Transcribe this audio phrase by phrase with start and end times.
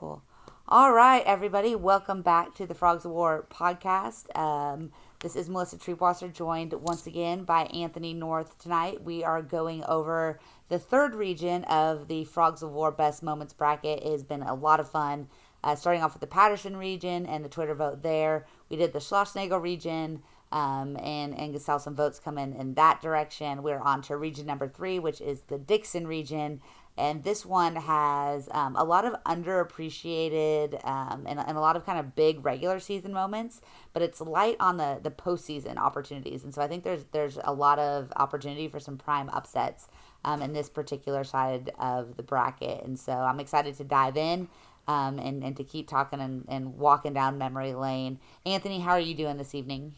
[0.00, 0.22] Cool.
[0.66, 4.34] All right, everybody, welcome back to the Frogs of War podcast.
[4.34, 9.04] Um, this is Melissa Triebwasser, joined once again by Anthony North tonight.
[9.04, 10.40] We are going over
[10.70, 14.02] the third region of the Frogs of War Best Moments bracket.
[14.02, 15.28] It has been a lot of fun.
[15.62, 18.46] Uh, starting off with the Patterson region and the Twitter vote there.
[18.70, 20.22] We did the Schlossnagle region,
[20.52, 23.62] um, and and saw some votes come in in that direction.
[23.62, 26.62] We're on to region number three, which is the Dixon region,
[27.00, 31.86] and this one has um, a lot of underappreciated um, and, and a lot of
[31.86, 33.62] kind of big regular season moments,
[33.94, 37.52] but it's light on the the postseason opportunities, and so I think there's there's a
[37.52, 39.88] lot of opportunity for some prime upsets
[40.24, 44.48] um, in this particular side of the bracket, and so I'm excited to dive in.
[44.88, 48.18] Um, and, and to keep talking and, and walking down memory lane.
[48.44, 49.94] Anthony, how are you doing this evening?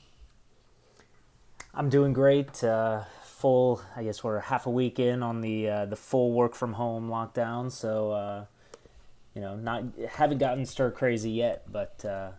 [1.72, 2.62] I'm doing great.
[2.62, 3.04] Uh,
[3.42, 6.74] full, I guess we're half a week in on the uh, the full work from
[6.74, 8.44] home lockdown, so uh,
[9.34, 12.30] you know, not haven't gotten stir crazy yet, but uh,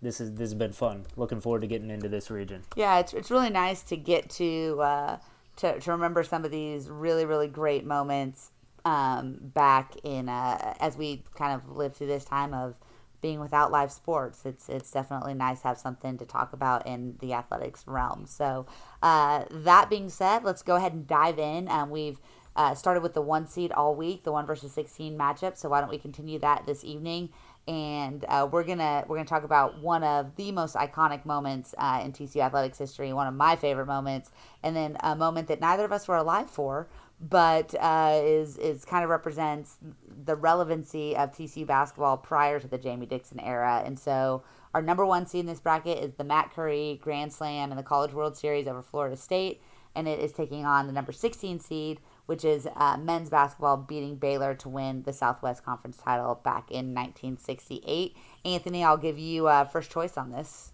[0.00, 1.06] this is this has been fun.
[1.16, 2.62] Looking forward to getting into this region.
[2.76, 5.16] Yeah, it's it's really nice to get to uh,
[5.56, 8.52] to to remember some of these really really great moments
[8.84, 12.76] um, back in uh, as we kind of live through this time of
[13.22, 17.16] being without live sports, it's it's definitely nice to have something to talk about in
[17.20, 18.26] the athletics realm.
[18.26, 18.66] So,
[19.02, 21.68] uh, that being said, let's go ahead and dive in.
[21.68, 22.18] Um, we've
[22.54, 25.56] uh, started with the one seed all week, the one versus sixteen matchup.
[25.56, 27.30] So why don't we continue that this evening?
[27.68, 32.02] And uh, we're gonna we're gonna talk about one of the most iconic moments uh,
[32.04, 34.32] in TCU athletics history, one of my favorite moments,
[34.64, 36.88] and then a moment that neither of us were alive for,
[37.22, 39.78] but uh, is is kind of represents
[40.24, 43.82] the relevancy of TCU basketball prior to the Jamie Dixon era.
[43.84, 44.42] And so
[44.74, 47.82] our number one seed in this bracket is the Matt Curry Grand Slam in the
[47.82, 49.62] College World Series over Florida State,
[49.94, 54.16] and it is taking on the number 16 seed, which is uh, men's basketball beating
[54.16, 58.16] Baylor to win the Southwest Conference title back in 1968.
[58.44, 60.71] Anthony, I'll give you uh, first choice on this.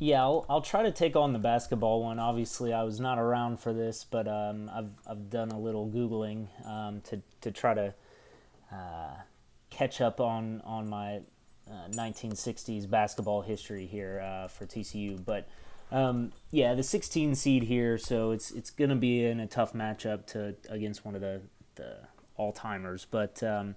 [0.00, 2.20] Yeah, I'll, I'll try to take on the basketball one.
[2.20, 6.46] Obviously, I was not around for this, but um, I've, I've done a little Googling
[6.64, 7.94] um, to, to try to
[8.72, 9.14] uh,
[9.70, 11.22] catch up on, on my
[11.68, 15.22] uh, 1960s basketball history here uh, for TCU.
[15.24, 15.48] But
[15.90, 19.72] um, yeah, the 16 seed here, so it's it's going to be in a tough
[19.72, 21.40] matchup to against one of the,
[21.74, 21.96] the
[22.36, 23.06] all timers.
[23.10, 23.76] But um,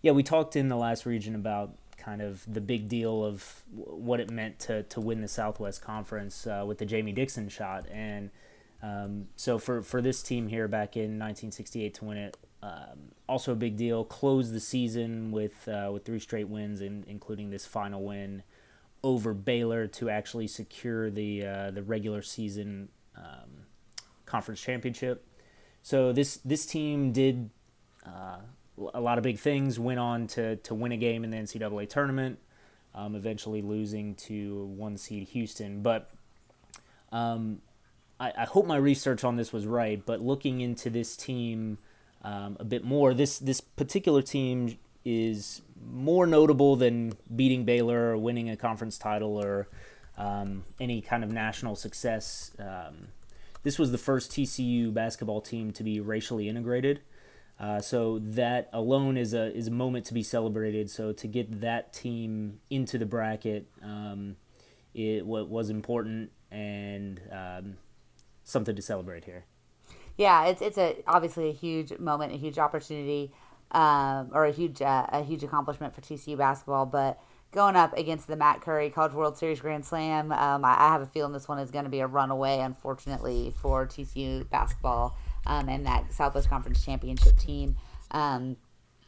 [0.00, 4.20] yeah, we talked in the last region about kind of the big deal of what
[4.20, 7.86] it meant to, to win the Southwest Conference uh, with the Jamie Dixon shot.
[7.90, 8.30] And
[8.82, 13.52] um, so for, for this team here back in 1968 to win it, um, also
[13.52, 14.04] a big deal.
[14.04, 18.42] Close the season with uh, with three straight wins, in, including this final win
[19.02, 23.64] over Baylor to actually secure the uh, the regular season um,
[24.26, 25.26] conference championship.
[25.82, 27.50] So this this team did
[28.04, 28.40] uh,
[28.94, 29.78] a lot of big things.
[29.78, 32.38] Went on to, to win a game in the NCAA tournament,
[32.94, 35.82] um, eventually losing to one seed Houston.
[35.82, 36.10] But
[37.12, 37.60] um,
[38.18, 40.04] I, I, hope my research on this was right.
[40.04, 41.78] But looking into this team
[42.22, 48.18] um, a bit more, this this particular team is more notable than beating Baylor or
[48.18, 49.68] winning a conference title or
[50.18, 52.52] um, any kind of national success.
[52.58, 53.08] Um,
[53.62, 57.00] this was the first TCU basketball team to be racially integrated.
[57.60, 60.90] Uh, so that alone is a is a moment to be celebrated.
[60.90, 64.36] So to get that team into the bracket, um,
[64.94, 67.76] it was important and um,
[68.44, 69.44] something to celebrate here.
[70.16, 73.30] Yeah, it's it's a obviously a huge moment, a huge opportunity,
[73.72, 76.86] um, or a huge uh, a huge accomplishment for TCU basketball.
[76.86, 77.20] But
[77.52, 81.02] going up against the Matt Curry College World Series Grand Slam, um, I, I have
[81.02, 85.14] a feeling this one is going to be a runaway, unfortunately, for TCU basketball
[85.46, 87.76] um, and that Southwest Conference Championship team.
[88.10, 88.56] Um,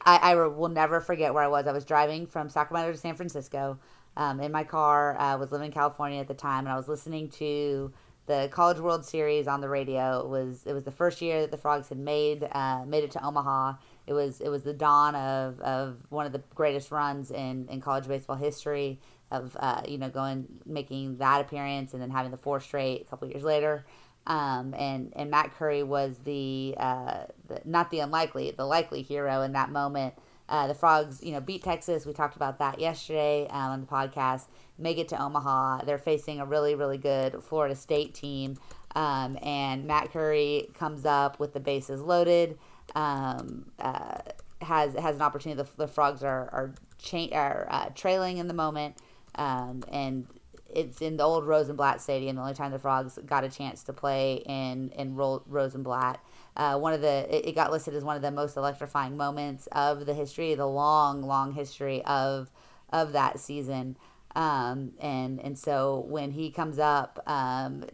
[0.05, 1.67] I, I, will never forget where I was.
[1.67, 3.79] I was driving from Sacramento to San Francisco
[4.17, 5.17] um, in my car.
[5.19, 7.93] I was living in California at the time, and I was listening to
[8.27, 10.21] the College World Series on the radio.
[10.21, 13.11] It was it was the first year that the Frogs had made uh, made it
[13.13, 13.75] to Omaha.
[14.07, 17.81] It was it was the dawn of, of one of the greatest runs in, in
[17.81, 22.37] college baseball history of uh, you know going making that appearance and then having the
[22.37, 23.85] four straight a couple years later.
[24.27, 29.43] Um, and and Matt Curry was the, uh, the, not the unlikely, the likely hero
[29.43, 30.15] in that moment.
[30.49, 32.05] Uh, the Frogs, you know, beat Texas.
[32.05, 34.47] We talked about that yesterday um, on the podcast.
[34.79, 35.85] Make it to Omaha.
[35.85, 38.59] They're facing a really, really good Florida State team,
[38.95, 42.59] um, and Matt Curry comes up with the bases loaded.
[42.95, 44.19] Um, uh,
[44.61, 45.63] has has an opportunity.
[45.63, 48.97] The, the Frogs are are, cha- are uh, trailing in the moment,
[49.37, 50.27] um, and
[50.73, 52.37] it's in the old Rosenblatt Stadium.
[52.37, 56.21] The only time the Frogs got a chance to play in in Ro- Rosenblatt.
[56.57, 59.69] Uh, one of the it, it got listed as one of the most electrifying moments
[59.73, 62.51] of the history, the long, long history of
[62.91, 63.97] of that season.
[64.35, 67.85] Um, and and so when he comes up um,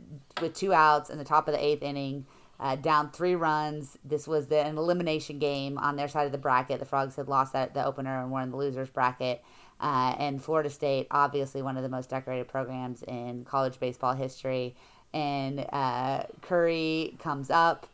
[0.40, 2.26] with two outs in the top of the eighth inning,
[2.60, 3.98] uh, down three runs.
[4.04, 6.80] This was the, an elimination game on their side of the bracket.
[6.80, 9.42] The Frogs had lost that the opener and were in the losers bracket.
[9.80, 14.75] Uh, and Florida State, obviously one of the most decorated programs in college baseball history.
[15.14, 17.86] And uh, Curry comes up,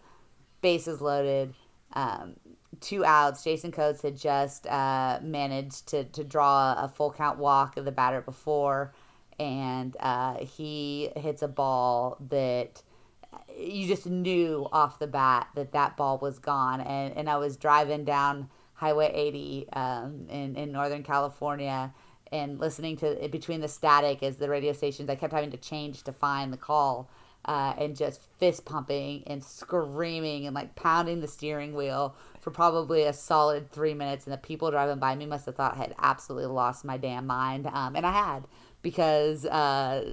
[0.62, 1.54] bases loaded,
[1.92, 2.34] um,
[2.80, 3.44] two outs.
[3.44, 7.92] Jason Coats had just uh, managed to, to draw a full count walk of the
[7.92, 8.92] batter before,
[9.38, 12.82] and uh, he hits a ball that
[13.56, 16.80] you just knew off the bat that that ball was gone.
[16.80, 21.92] And, and I was driving down Highway 80 um, in, in Northern California
[22.32, 26.02] and listening to between the static as the radio stations, I kept having to change
[26.04, 27.08] to find the call.
[27.46, 33.02] Uh, and just fist pumping and screaming and like pounding the steering wheel for probably
[33.02, 34.24] a solid three minutes.
[34.24, 37.26] And the people driving by me must have thought I had absolutely lost my damn
[37.26, 37.66] mind.
[37.66, 38.44] Um, and I had
[38.80, 40.10] because uh,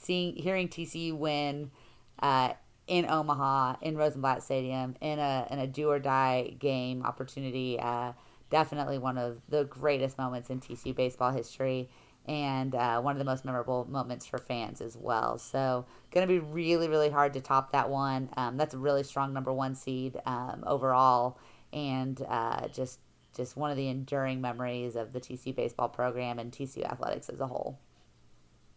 [0.00, 1.70] seeing, hearing TCU win
[2.18, 2.54] uh,
[2.92, 7.80] in Omaha, in Rosenblatt Stadium, in a in a do or die game opportunity.
[7.80, 8.12] Uh,
[8.50, 11.88] definitely one of the greatest moments in TCU baseball history,
[12.28, 15.38] and uh, one of the most memorable moments for fans as well.
[15.38, 18.28] So, going to be really really hard to top that one.
[18.36, 21.38] Um, that's a really strong number one seed um, overall,
[21.72, 22.98] and uh, just
[23.34, 27.40] just one of the enduring memories of the TCU baseball program and TCU athletics as
[27.40, 27.78] a whole.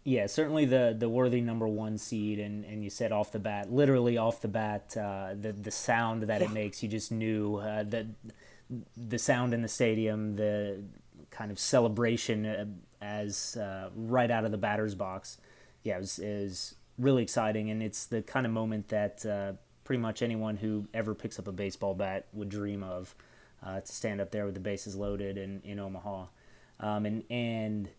[0.08, 3.74] Yeah, certainly the the worthy number one seed, and, and you said off the bat,
[3.74, 7.82] literally off the bat, uh, the the sound that it makes, you just knew uh,
[7.84, 8.06] that
[8.96, 10.84] the sound in the stadium, the
[11.32, 12.66] kind of celebration uh,
[13.02, 15.40] as uh, right out of the batter's box,
[15.84, 19.54] yeah, is is really exciting, and it's the kind of moment that uh,
[19.86, 23.16] pretty much anyone who ever picks up a baseball bat would dream of,
[23.66, 26.26] uh, to stand up there with the bases loaded in in Omaha,
[26.80, 27.90] um, and and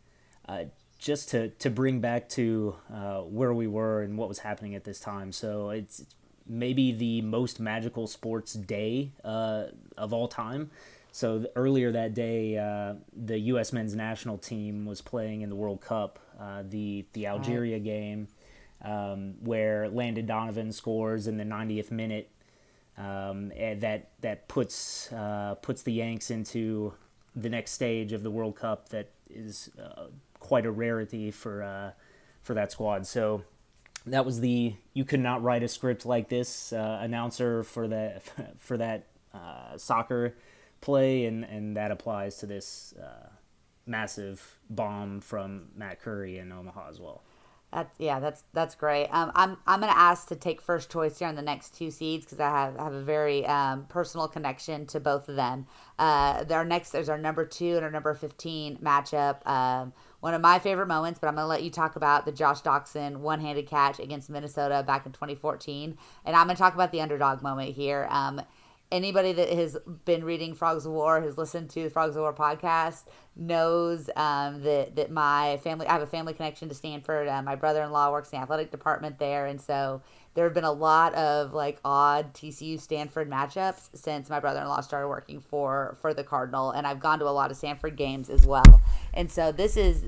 [0.99, 4.85] just to, to bring back to uh, where we were and what was happening at
[4.85, 5.33] this time.
[5.33, 6.05] So it's
[6.49, 9.67] maybe the most magical sports day uh,
[9.97, 10.71] of all time.
[11.13, 13.73] So earlier that day, uh, the U.S.
[13.73, 17.85] men's national team was playing in the World Cup, uh, the the Algeria right.
[17.85, 18.29] game,
[18.85, 22.31] um, where Landon Donovan scores in the 90th minute.
[22.99, 26.93] Um, that that puts uh, puts the Yanks into
[27.35, 30.07] the next stage of the World Cup that is uh,
[30.47, 31.91] quite a rarity for uh,
[32.43, 33.07] for that squad.
[33.07, 33.43] So
[34.07, 38.23] that was the you could not write a script like this uh, announcer for that
[38.59, 40.37] for that uh, soccer
[40.81, 43.29] play, and and that applies to this uh,
[43.87, 47.23] massive bomb from Matt Curry in Omaha as well.
[47.77, 49.09] That's yeah, that's that's great.
[49.09, 52.25] Um, I'm I'm gonna ask to take first choice here on the next two seeds
[52.25, 55.67] because I have have a very um, personal connection to both of them.
[55.99, 59.47] Uh, our next there's our number two and our number fifteen matchup.
[59.47, 62.63] Um, one of my favorite moments, but I'm gonna let you talk about the Josh
[62.63, 67.43] Doctson one-handed catch against Minnesota back in 2014, and I'm gonna talk about the underdog
[67.43, 68.07] moment here.
[68.09, 68.41] Um,
[68.93, 72.33] anybody that has been reading Frogs of War, has listened to the Frogs of War
[72.33, 73.05] podcast,
[73.35, 77.29] knows um, that that my family, I have a family connection to Stanford.
[77.29, 80.03] Uh, my brother-in-law works in the athletic department there, and so
[80.35, 85.09] there have been a lot of like odd TCU Stanford matchups since my brother-in-law started
[85.09, 88.47] working for for the Cardinal, and I've gone to a lot of Stanford games as
[88.47, 88.81] well.
[89.15, 90.05] And so this is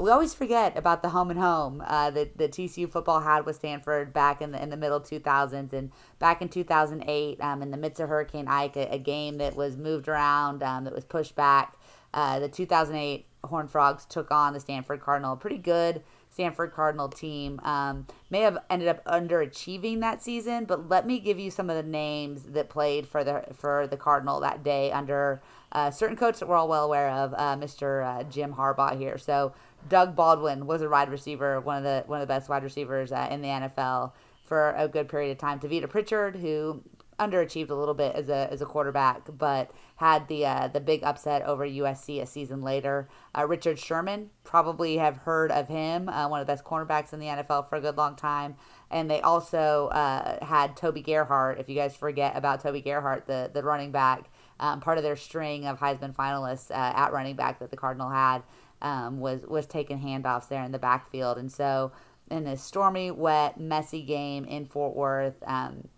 [0.00, 3.56] we always forget about the home and home uh, that, that TCU football had with
[3.56, 7.76] Stanford back in the in the middle 2000s and back in 2008 um, in the
[7.76, 11.36] midst of Hurricane Ike, a, a game that was moved around, um, that was pushed
[11.36, 11.76] back.
[12.14, 17.60] Uh, the 2008 Horned Frogs took on the Stanford Cardinal, pretty good Stanford Cardinal team.
[17.62, 21.76] Um, may have ended up underachieving that season, but let me give you some of
[21.76, 26.38] the names that played for the for the Cardinal that day under uh, certain coach
[26.38, 28.04] that we're all well aware of, uh, Mr.
[28.04, 29.18] Uh, Jim Harbaugh here.
[29.18, 29.52] So
[29.88, 33.12] Doug Baldwin was a wide receiver, one of the one of the best wide receivers
[33.12, 34.12] uh, in the NFL
[34.44, 35.60] for a good period of time.
[35.60, 36.82] Tavita Pritchard, who
[37.18, 41.02] underachieved a little bit as a as a quarterback, but had the uh, the big
[41.04, 43.08] upset over USC a season later.
[43.36, 47.20] Uh, Richard Sherman, probably have heard of him, uh, one of the best cornerbacks in
[47.20, 48.56] the NFL for a good long time.
[48.90, 51.58] And they also uh, had Toby Gerhart.
[51.58, 55.16] If you guys forget about Toby Gerhart, the the running back, um, part of their
[55.16, 58.42] string of Heisman finalists uh, at running back that the Cardinal had
[58.82, 61.92] um, was was taking handoffs there in the backfield, and so
[62.30, 65.88] in this stormy, wet, messy game in Fort Worth, um,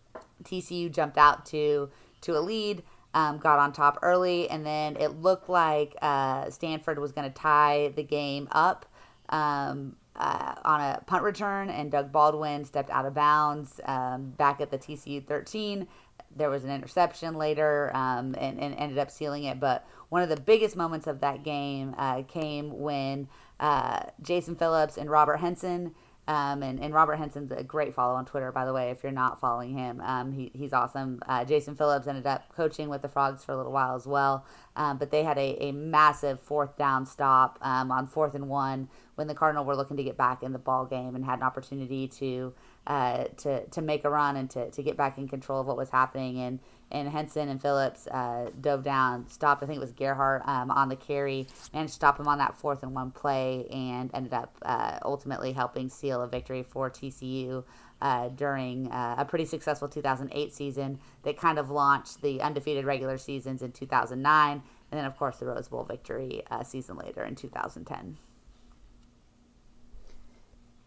[0.45, 1.91] TCU jumped out to
[2.23, 2.83] to a lead.
[3.15, 7.35] Um, got on top early, and then it looked like uh, Stanford was going to
[7.35, 8.87] tie the game up.
[9.29, 14.61] Um, uh, on a punt return, and Doug Baldwin stepped out of bounds um, back
[14.61, 15.89] at the TCU 13.
[16.37, 19.61] There was an interception later um, and, and ended up sealing it.
[19.61, 23.29] But one of the biggest moments of that game uh, came when
[23.61, 25.95] uh, Jason Phillips and Robert Henson
[26.27, 29.13] um, and, and Robert Henson's a great follow on Twitter, by the way, if you're
[29.13, 30.01] not following him.
[30.01, 31.21] Um, he, he's awesome.
[31.29, 34.47] Uh, Jason Phillips ended up coaching with the Frogs for a little while as well.
[34.75, 38.89] Um, but they had a, a massive fourth down stop um, on fourth and one
[39.17, 41.45] when the Cardinal were looking to get back in the ball game and had an
[41.45, 42.55] opportunity to
[42.87, 45.77] uh, to, to make a run and to, to get back in control of what
[45.77, 46.39] was happening.
[46.41, 46.59] And
[46.91, 49.63] and Henson and Phillips uh, dove down, stopped.
[49.63, 52.57] I think it was Gerhart um, on the carry, managed to stop him on that
[52.57, 57.65] fourth and one play, and ended up uh, ultimately helping seal a victory for TCU.
[58.03, 63.17] Uh, during uh, a pretty successful 2008 season that kind of launched the undefeated regular
[63.17, 64.63] seasons in 2009, and
[64.99, 68.19] then, of course, the Rose Bowl victory a uh, season later in 2010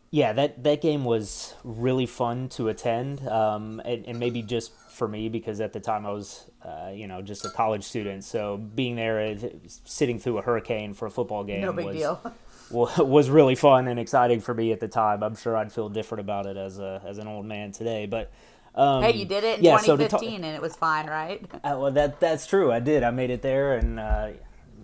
[0.09, 5.07] yeah, that, that game was really fun to attend, um, and, and, maybe just for
[5.07, 8.23] me because at the time I was, uh, you know, just a college student.
[8.23, 9.35] So being there, uh,
[9.67, 12.33] sitting through a hurricane for a football game no big was, deal.
[12.71, 15.23] was really fun and exciting for me at the time.
[15.23, 18.31] I'm sure I'd feel different about it as a as an old man today, but.
[18.75, 21.43] Um, hey, you did it in yeah, 2015 so ta- and it was fine, right?
[21.63, 22.71] Uh, well, that that's true.
[22.71, 23.01] I did.
[23.01, 24.29] I made it there and uh,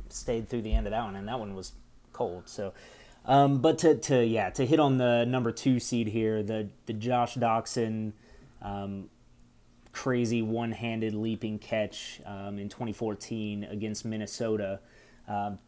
[0.10, 1.74] stayed through the end of that one, and that one was
[2.12, 2.50] cold.
[2.50, 2.74] So
[3.25, 6.94] um, but to, to yeah to hit on the number two seed here, the the
[6.94, 8.13] Josh Doctson
[8.62, 9.10] um,
[9.92, 14.80] crazy one handed leaping catch um, in 2014 against Minnesota.
[15.27, 15.60] Um,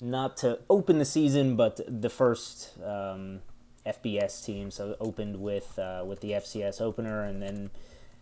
[0.00, 3.40] not to open the season, but the first um,
[3.84, 4.70] FBS team.
[4.70, 7.70] So opened with uh, with the FCS opener, and then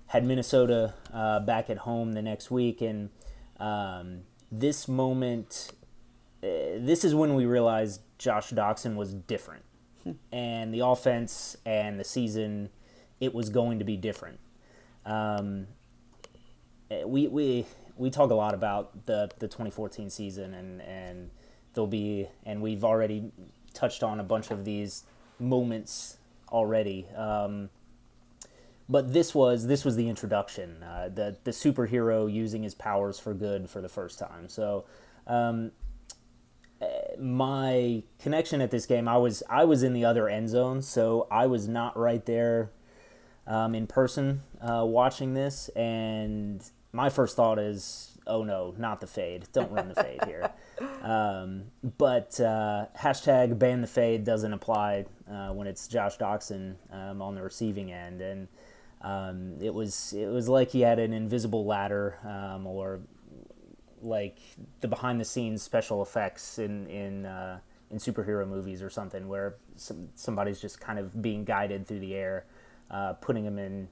[0.07, 2.81] had Minnesota uh, back at home the next week.
[2.81, 3.11] And
[3.61, 5.73] um, this moment,
[6.43, 6.47] uh,
[6.79, 9.65] this is when we realized Josh Doctson was different.
[10.33, 12.71] and the offense and the season,
[13.21, 14.41] it was going to be different.
[15.07, 15.69] Um,
[17.07, 21.31] we, we, we talk a lot about the, the 2014 season, and, and
[21.75, 23.31] there'll be, and we've already
[23.75, 25.05] touched on a bunch of these
[25.39, 26.19] moments
[26.51, 27.07] already.
[27.17, 27.71] Um,
[28.89, 33.35] but this was this was the introduction, uh, the the superhero using his powers for
[33.35, 34.49] good for the first time.
[34.49, 34.87] So
[35.27, 35.73] um,
[37.21, 41.27] my connection at this game, I was I was in the other end zone, so
[41.31, 42.71] I was not right there
[43.47, 45.69] um, in person uh, watching this.
[45.71, 49.47] And my first thought is, oh no, not the fade!
[49.53, 50.51] Don't run the fade here.
[51.03, 51.65] Um,
[51.97, 57.35] but uh, hashtag ban the fade doesn't apply uh, when it's Josh Doctson um, on
[57.35, 58.49] the receiving end, and
[59.03, 63.01] um, it was it was like he had an invisible ladder um, or
[64.03, 64.39] like
[64.81, 69.57] the behind the scenes special effects in in uh, in superhero movies or something where
[69.77, 72.45] some, somebody's just kind of being guided through the air,
[72.91, 73.89] uh, putting them in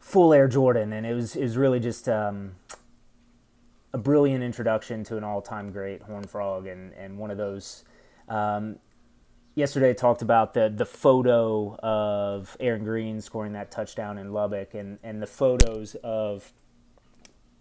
[0.00, 2.56] full Air Jordan, and it was it was really just um,
[3.92, 7.84] a brilliant introduction to an all time great Horn Frog, and and one of those.
[8.28, 8.76] Um,
[9.54, 14.74] yesterday, I talked about the the photo of Aaron Green scoring that touchdown in Lubbock,
[14.74, 16.52] and and the photos of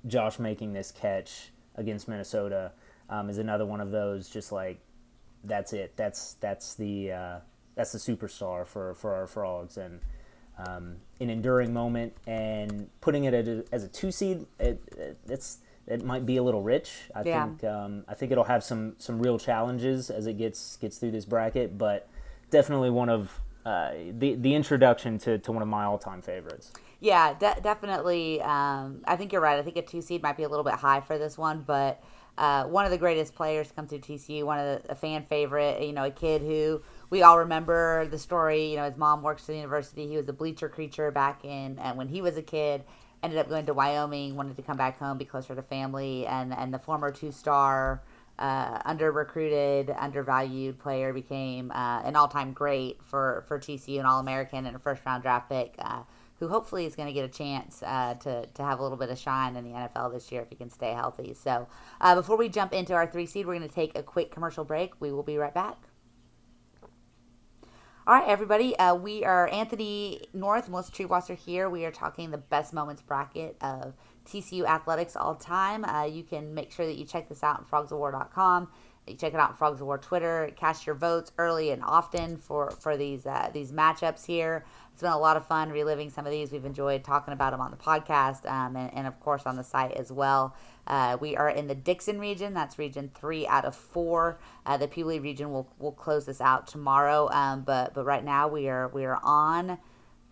[0.07, 2.71] Josh making this catch against Minnesota
[3.09, 4.29] um, is another one of those.
[4.29, 4.79] Just like
[5.43, 5.93] that's it.
[5.95, 7.39] That's that's the uh,
[7.75, 9.99] that's the superstar for for our frogs and
[10.57, 12.13] um, an enduring moment.
[12.27, 16.43] And putting it a, as a two seed, it, it, it's it might be a
[16.43, 16.91] little rich.
[17.15, 17.45] I yeah.
[17.45, 21.11] think um, I think it'll have some some real challenges as it gets gets through
[21.11, 22.07] this bracket, but
[22.51, 26.71] definitely one of uh, the the introduction to, to one of my all time favorites.
[26.99, 28.41] Yeah, de- definitely.
[28.41, 29.57] Um, I think you're right.
[29.57, 32.03] I think a two seed might be a little bit high for this one, but
[32.37, 35.23] uh, one of the greatest players to come through TCU, one of the a fan
[35.23, 35.81] favorite.
[35.81, 38.71] You know, a kid who we all remember the story.
[38.71, 40.07] You know, his mom works at the university.
[40.07, 42.83] He was a bleacher creature back in and when he was a kid.
[43.21, 46.53] Ended up going to Wyoming, wanted to come back home, be closer to family, and
[46.53, 48.01] and the former two star.
[48.37, 54.05] Uh, under recruited, undervalued player became uh, an all time great for, for TCU, an
[54.05, 55.75] All American, and a first round draft pick.
[55.77, 56.03] Uh,
[56.39, 59.10] who hopefully is going to get a chance uh, to, to have a little bit
[59.10, 61.34] of shine in the NFL this year if he can stay healthy.
[61.34, 61.67] So,
[62.01, 64.63] uh, before we jump into our three seed, we're going to take a quick commercial
[64.63, 64.93] break.
[65.00, 65.77] We will be right back.
[68.08, 68.75] All right, everybody.
[68.79, 71.69] Uh, we are Anthony North, Melissa Triebwasser here.
[71.69, 73.93] We are talking the best moments bracket of
[74.25, 75.86] TCU athletics all time.
[75.86, 78.69] Uh, you can make sure that you check this out on frogsowar.com
[79.15, 80.51] check it out Frogs of War Twitter.
[80.55, 84.65] Cast your votes early and often for for these uh, these matchups here.
[84.91, 86.51] It's been a lot of fun reliving some of these.
[86.51, 89.63] We've enjoyed talking about them on the podcast um, and, and, of course, on the
[89.63, 90.57] site as well.
[90.87, 92.53] Uh, we are in the Dixon region.
[92.53, 94.39] That's region three out of four.
[94.65, 97.29] Uh, the Pewley region will will close this out tomorrow.
[97.31, 99.71] Um, but but right now we are we are on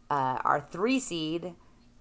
[0.10, 1.54] uh, our three seed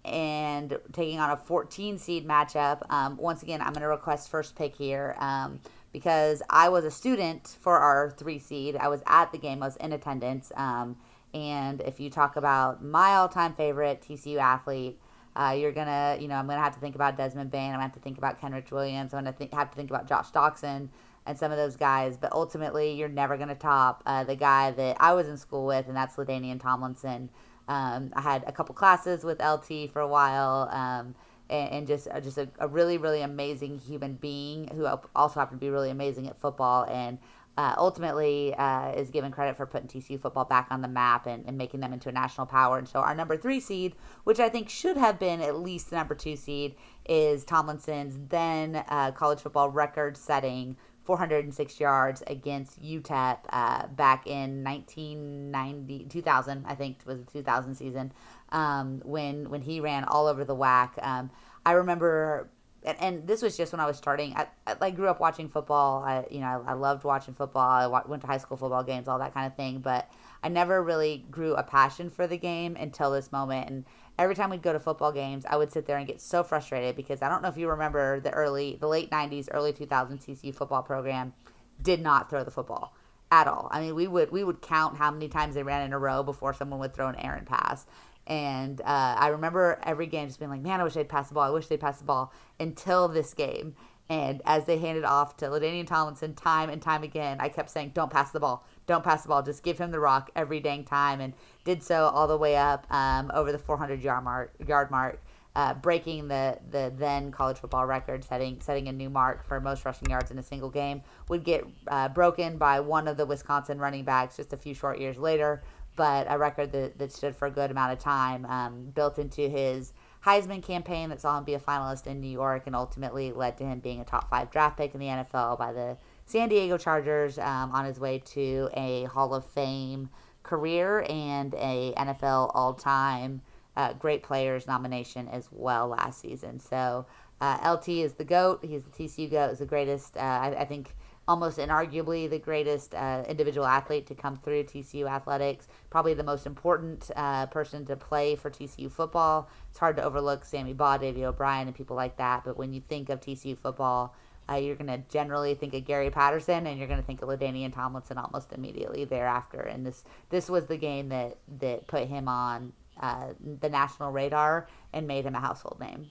[0.05, 2.91] and taking on a 14 seed matchup.
[2.91, 5.61] Um, once again, I'm going to request first pick here um,
[5.93, 8.77] because I was a student for our three seed.
[8.77, 9.63] I was at the game.
[9.63, 10.53] I was in attendance.
[10.57, 10.97] Um,
[11.35, 14.99] and if you talk about my all time favorite TCU athlete,
[15.37, 17.67] uh, you're gonna, you know, I'm gonna have to think about Desmond Bane.
[17.67, 19.13] I'm gonna have to think about Kenrich Williams.
[19.13, 20.89] I'm gonna think, have to think about Josh Doctson
[21.27, 22.17] and some of those guys.
[22.17, 25.89] But ultimately, you're never gonna top uh, the guy that I was in school with,
[25.89, 27.29] and that's LaDainian Tomlinson.
[27.69, 31.15] Um, I had a couple classes with LT for a while, um,
[31.51, 35.61] and, and, just uh, just a, a, really really amazing human being who also happened
[35.61, 36.85] to be really amazing at football.
[36.85, 37.19] And
[37.59, 41.45] uh, ultimately uh, is given credit for putting TCU football back on the map and,
[41.47, 42.77] and, making them into a national power.
[42.77, 45.97] And so our number three seed, which I think should have been at least the
[45.97, 46.75] number two seed,
[47.09, 54.65] is Tomlinson's then uh, college football record setting 406 yards against UTEP uh, back in
[54.65, 58.13] 1990, 2000, I think it was the 2000 season,
[58.57, 60.91] um, when when he ran all over the WAC.
[61.07, 61.31] Um,
[61.67, 62.49] I remember
[62.83, 64.35] and, and this was just when I was starting.
[64.35, 64.47] I,
[64.81, 66.03] I grew up watching football.
[66.03, 67.69] I you know I, I loved watching football.
[67.69, 69.81] I went to high school football games, all that kind of thing.
[69.81, 70.11] But
[70.43, 73.69] I never really grew a passion for the game until this moment.
[73.69, 73.85] And
[74.19, 76.97] every time we'd go to football games, I would sit there and get so frustrated
[76.97, 80.55] because I don't know if you remember the early, the late '90s, early 2000s TCU
[80.55, 81.35] football program
[81.83, 82.95] did not throw the football
[83.31, 83.69] at all.
[83.71, 86.23] I mean, we would we would count how many times they ran in a row
[86.23, 87.87] before someone would throw an errant pass.
[88.27, 91.35] And uh, I remember every game just being like, man, I wish they'd pass the
[91.35, 91.45] ball.
[91.45, 93.77] I wish they'd pass the ball until this game.
[94.09, 97.93] And as they handed off to LaDainian Tomlinson time and time again, I kept saying,
[97.95, 98.65] don't pass the ball.
[98.87, 99.43] Don't pass the ball.
[99.43, 101.21] Just give him the rock every dang time.
[101.21, 105.21] And did so all the way up um, over the 400 yard mark, yard mark
[105.57, 109.85] uh, breaking the, the then college football record, setting, setting a new mark for most
[109.85, 111.03] rushing yards in a single game.
[111.29, 115.01] Would get uh, broken by one of the Wisconsin running backs just a few short
[115.01, 115.63] years later
[115.97, 119.49] but a record that, that stood for a good amount of time, um, built into
[119.49, 119.93] his
[120.25, 123.65] Heisman campaign that saw him be a finalist in New York and ultimately led to
[123.65, 127.39] him being a top five draft pick in the NFL by the San Diego Chargers
[127.39, 130.11] um, on his way to a Hall of Fame
[130.43, 133.43] career and a NFL all time
[133.77, 136.59] uh, great players nomination as well last season.
[136.59, 137.07] So
[137.41, 138.65] uh, LT is the GOAT.
[138.65, 139.51] He's the TCU GOAT.
[139.51, 140.96] Is the greatest, uh, I, I think
[141.29, 146.47] almost inarguably the greatest uh, individual athlete to come through TCU athletics, probably the most
[146.47, 149.49] important uh, person to play for TCU football.
[149.71, 152.81] It's hard to overlook Sammy Baugh, Davey O'Brien, and people like that, but when you
[152.81, 154.15] think of TCU football,
[154.49, 157.29] uh, you're going to generally think of Gary Patterson, and you're going to think of
[157.29, 159.61] LaDainian Tomlinson almost immediately thereafter.
[159.61, 164.69] And this this was the game that that put him on uh, the national radar
[164.93, 166.11] and made him a household name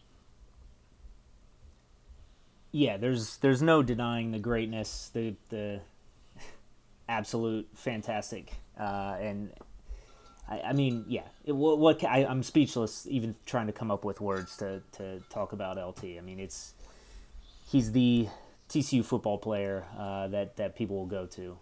[2.76, 5.80] yeah, there's there's no denying the greatness, the the
[7.10, 9.54] absolute fantastic, uh, and
[10.50, 14.04] I, I, mean, yeah, it, what, what I, am speechless even trying to come up
[14.04, 16.18] with words to to talk about LT.
[16.18, 16.74] I mean, it's
[17.66, 18.28] he's the
[18.68, 21.58] TCU football player uh, that that people will go to,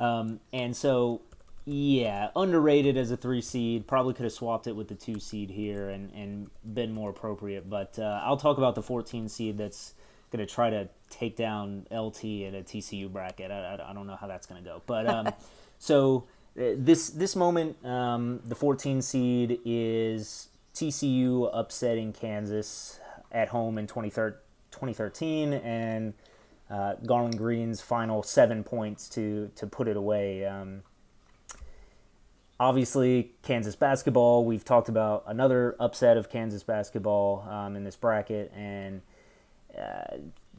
[0.00, 1.22] um, and so
[1.66, 3.86] yeah, underrated as a three seed.
[3.86, 7.70] Probably could have swapped it with the two seed here and, and been more appropriate.
[7.70, 9.94] But uh, I'll talk about the 14 seed that's
[10.30, 13.50] going to try to take down LT in a TCU bracket.
[13.50, 14.82] I, I, I don't know how that's going to go.
[14.86, 15.32] But um,
[15.78, 16.24] so
[16.58, 23.00] uh, this this moment, um, the 14 seed is TCU upsetting Kansas
[23.32, 26.14] at home in 2013 and
[26.70, 30.44] uh, Garlon Green's final seven points to to put it away.
[30.44, 30.82] Um,
[32.60, 34.44] obviously, Kansas basketball.
[34.44, 39.02] We've talked about another upset of Kansas basketball um, in this bracket, and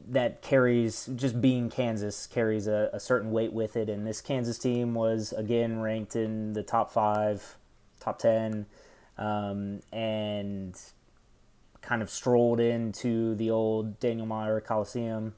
[0.08, 3.88] that carries just being Kansas carries a, a, certain weight with it.
[3.88, 7.56] And this Kansas team was again ranked in the top five,
[8.00, 8.66] top ten,
[9.18, 10.78] um, and
[11.82, 15.34] kind of strolled into the old Daniel Meyer Coliseum.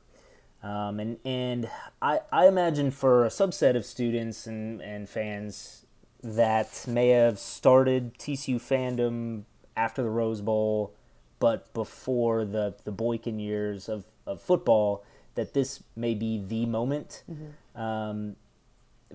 [0.63, 5.87] Um, and and I, I imagine for a subset of students and, and fans
[6.23, 9.43] that may have started TCU fandom
[9.77, 10.95] after the Rose Bowl
[11.43, 17.25] but before the the Boykin years of, of football, that this may be the moment
[17.29, 17.83] mm-hmm.
[17.83, 18.37] um,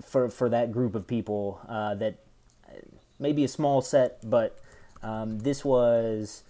[0.02, 2.16] for for that group of people uh, that
[3.18, 4.58] maybe a small set, but
[5.02, 6.42] um, this was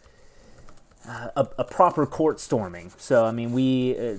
[1.09, 2.91] uh, a, a, proper court storming.
[2.97, 4.17] So I mean, we uh,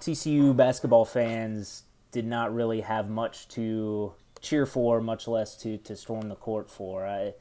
[0.00, 5.94] TCU basketball fans did not really have much to cheer for, much less to, to
[5.94, 7.06] storm the court for.
[7.06, 7.34] I,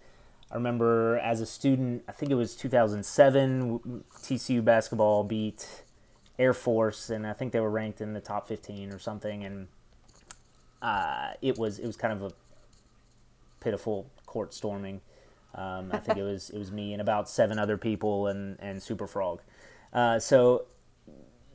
[0.52, 5.84] I remember as a student, I think it was 2007, TCU basketball beat
[6.38, 9.68] Air Force, and I think they were ranked in the top 15 or something, and
[10.82, 12.34] uh, it was it was kind of a
[13.62, 15.00] pitiful court storming.
[15.56, 18.84] Um, I think it was it was me and about seven other people and and
[18.84, 19.42] Super Frog.
[19.94, 20.66] Uh, so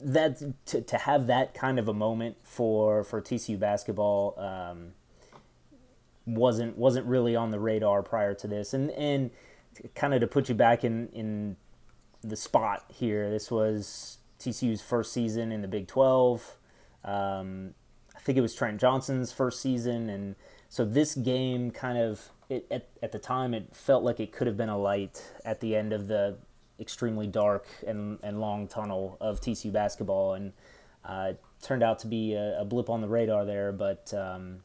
[0.01, 4.93] that to, to have that kind of a moment for for TCU basketball um,
[6.27, 9.31] wasn't wasn't really on the radar prior to this, and and
[9.95, 11.57] kind of to put you back in in
[12.23, 13.31] the spot here.
[13.31, 16.57] This was TCU's first season in the Big Twelve.
[17.05, 17.75] Um,
[18.15, 20.35] I think it was Trent Johnson's first season, and
[20.69, 24.47] so this game kind of it, at at the time it felt like it could
[24.47, 26.39] have been a light at the end of the
[26.79, 30.53] extremely dark and, and long tunnel of TCU basketball, and
[31.05, 33.73] uh, turned out to be a, a, blip on the radar there.
[33.73, 34.61] But um,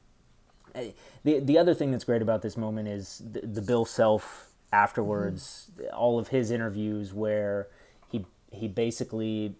[1.23, 5.69] the the other thing that's great about this moment is the, the Bill Self afterwards,
[5.75, 5.95] mm-hmm.
[5.95, 7.67] all of his interviews where
[8.09, 9.55] he he basically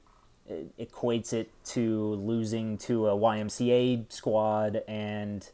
[0.50, 5.50] uh, equates it to losing to a YMCA squad and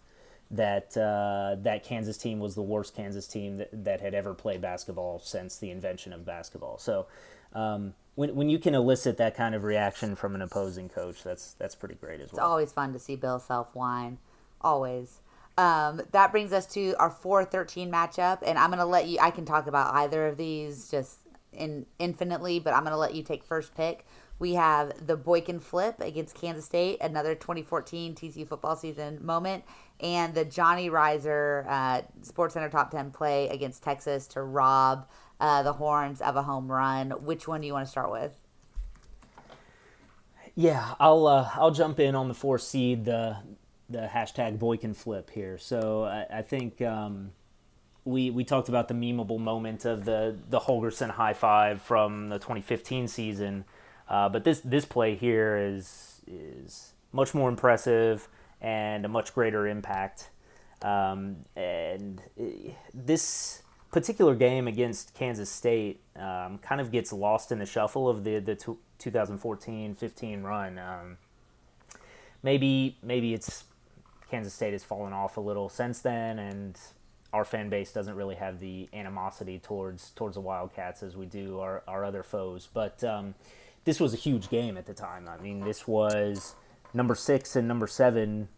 [0.49, 4.61] that uh, that Kansas team was the worst Kansas team that, that had ever played
[4.61, 6.77] basketball since the invention of basketball.
[6.77, 7.07] So
[7.53, 11.53] um, when, when you can elicit that kind of reaction from an opposing coach, that's
[11.53, 12.39] that's pretty great as well.
[12.39, 14.19] It's always fun to see Bill Self whine,
[14.61, 15.19] always.
[15.57, 19.17] Um, that brings us to our 4-13 matchup, and I'm going to let you.
[19.19, 21.17] I can talk about either of these just
[21.51, 24.05] in infinitely, but I'm going to let you take first pick.
[24.39, 29.63] We have the Boykin flip against Kansas State, another 2014 TCU football season moment,
[29.99, 35.07] and the Johnny Rizer uh, Sports Center top 10 play against Texas to rob
[35.39, 37.11] uh, the horns of a home run.
[37.11, 38.31] Which one do you want to start with?
[40.53, 43.37] Yeah, I'll uh, I'll jump in on the four seed the
[43.89, 45.57] the hashtag Boykin flip here.
[45.57, 47.31] So I, I think um,
[48.05, 52.37] we we talked about the memeable moment of the the Holgorsen high five from the
[52.37, 53.65] 2015 season,
[54.09, 58.27] uh, but this this play here is is much more impressive
[58.61, 60.29] and a much greater impact.
[60.81, 62.21] Um, and
[62.93, 68.23] this particular game against Kansas State um, kind of gets lost in the shuffle of
[68.23, 68.55] the the
[68.99, 70.77] 2014-15 run.
[70.77, 71.17] Um,
[72.43, 73.65] maybe maybe it's
[74.29, 76.77] Kansas State has fallen off a little since then, and
[77.33, 81.59] our fan base doesn't really have the animosity towards towards the Wildcats as we do
[81.59, 82.67] our, our other foes.
[82.71, 83.35] But um,
[83.85, 85.27] this was a huge game at the time.
[85.27, 86.55] I mean, this was
[86.93, 88.49] number six and number seven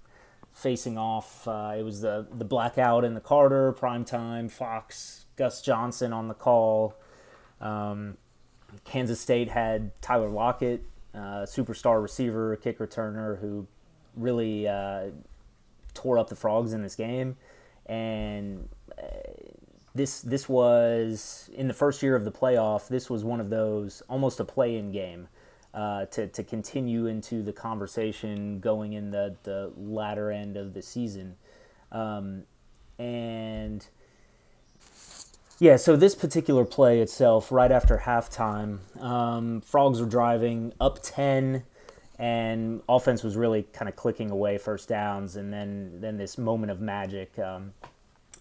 [0.52, 1.48] facing off.
[1.48, 4.50] Uh, it was the the blackout in the Carter prime time.
[4.50, 6.96] Fox Gus Johnson on the call.
[7.62, 8.18] Um,
[8.86, 13.68] Kansas State had Tyler Lockett, uh, superstar receiver, kick returner, who
[14.16, 15.08] really uh,
[16.00, 17.36] tore up the frogs in this game.
[17.86, 19.04] And uh,
[19.96, 22.88] this this was in the first year of the playoff.
[22.88, 25.28] This was one of those almost a play-in game
[25.74, 30.82] uh, to, to continue into the conversation going in the, the latter end of the
[30.82, 31.36] season.
[31.92, 32.44] Um,
[32.98, 33.86] and
[35.60, 41.64] yeah, so this particular play itself, right after halftime, um, Frogs were driving up 10
[42.20, 46.72] and offense was really kind of clicking away first downs and then then this moment
[46.72, 47.74] of magic um,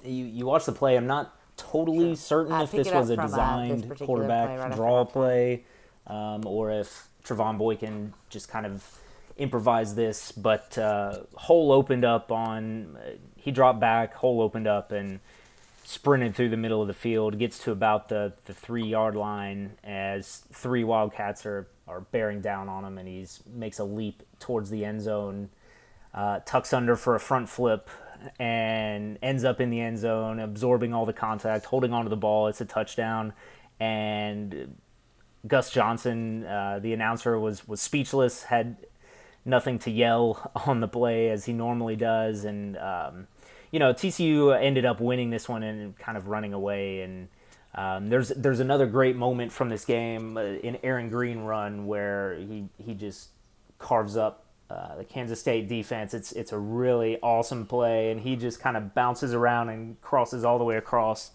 [0.04, 3.22] you you watch the play i'm not totally certain uh, if this was a uh,
[3.22, 5.64] designed uh, quarterback play right draw play
[6.08, 8.82] um, or if Trevone Boykin just kind of
[9.36, 12.96] improvised this, but uh, hole opened up on.
[12.96, 15.20] Uh, he dropped back, hole opened up, and
[15.84, 17.38] sprinted through the middle of the field.
[17.38, 22.68] Gets to about the, the three yard line as three Wildcats are, are bearing down
[22.68, 25.48] on him, and he makes a leap towards the end zone,
[26.14, 27.88] uh, tucks under for a front flip,
[28.38, 32.48] and ends up in the end zone, absorbing all the contact, holding onto the ball.
[32.48, 33.32] It's a touchdown,
[33.80, 34.76] and
[35.46, 38.76] Gus Johnson, uh, the announcer, was was speechless, had
[39.44, 43.28] nothing to yell on the play as he normally does, and um,
[43.70, 47.00] you know TCU ended up winning this one and kind of running away.
[47.00, 47.28] And
[47.78, 52.34] um, there's there's another great moment from this game uh, in Aaron Green run where
[52.34, 53.28] he he just
[53.78, 56.12] carves up uh, the Kansas State defense.
[56.12, 60.44] It's it's a really awesome play, and he just kind of bounces around and crosses
[60.44, 61.30] all the way across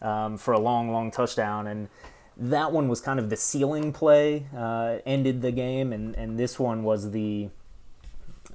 [0.00, 1.66] um, for a long, long touchdown.
[1.66, 1.88] And
[2.36, 6.60] that one was kind of the ceiling play, uh, ended the game, and, and this
[6.60, 7.48] one was the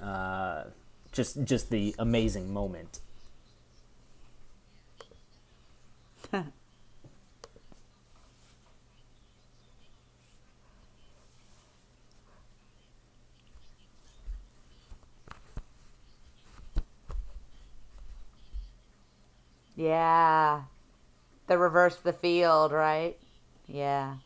[0.00, 0.64] uh,
[1.12, 3.00] just just the amazing moment.
[19.78, 20.64] Yeah.
[21.48, 23.18] The reverse the field, right?
[23.66, 24.16] Yeah.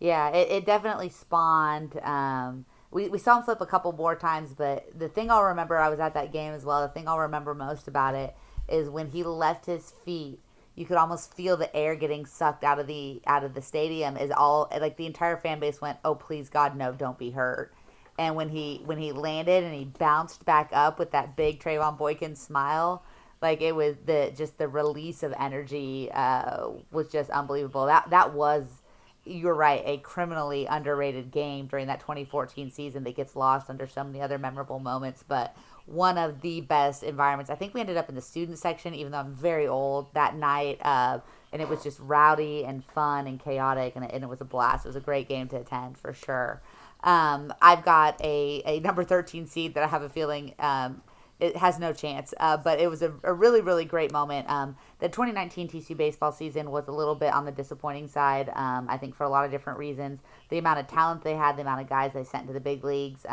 [0.00, 1.98] Yeah, it, it definitely spawned.
[2.02, 5.78] Um, we, we saw him flip a couple more times, but the thing I'll remember,
[5.78, 6.82] I was at that game as well.
[6.82, 8.34] The thing I'll remember most about it
[8.72, 10.40] is when he left his feet.
[10.74, 14.16] You could almost feel the air getting sucked out of the out of the stadium.
[14.16, 17.74] Is all like the entire fan base went, "Oh please God, no, don't be hurt."
[18.18, 21.98] And when he when he landed and he bounced back up with that big Trevone
[21.98, 23.04] Boykin smile,
[23.42, 27.86] like it was the just the release of energy uh, was just unbelievable.
[27.86, 28.82] That that was
[29.24, 34.02] you're right, a criminally underrated game during that 2014 season that gets lost under so
[34.02, 35.22] many other memorable moments.
[35.26, 35.56] But
[35.86, 37.50] one of the best environments.
[37.50, 40.36] I think we ended up in the student section, even though I'm very old that
[40.36, 40.78] night.
[40.82, 41.20] Uh,
[41.52, 44.44] and it was just rowdy and fun and chaotic, and it, and it was a
[44.44, 44.86] blast.
[44.86, 46.62] It was a great game to attend for sure.
[47.04, 51.02] Um, I've got a, a number 13 seed that I have a feeling um,
[51.42, 52.32] it has no chance.
[52.38, 54.48] Uh, but it was a, a, really, really great moment.
[54.48, 58.86] Um, the 2019 TCU baseball season was a little bit on the disappointing side, um,
[58.88, 60.20] I think, for a lot of different reasons.
[60.50, 62.84] The amount of talent they had, the amount of guys they sent to the big
[62.84, 63.26] leagues.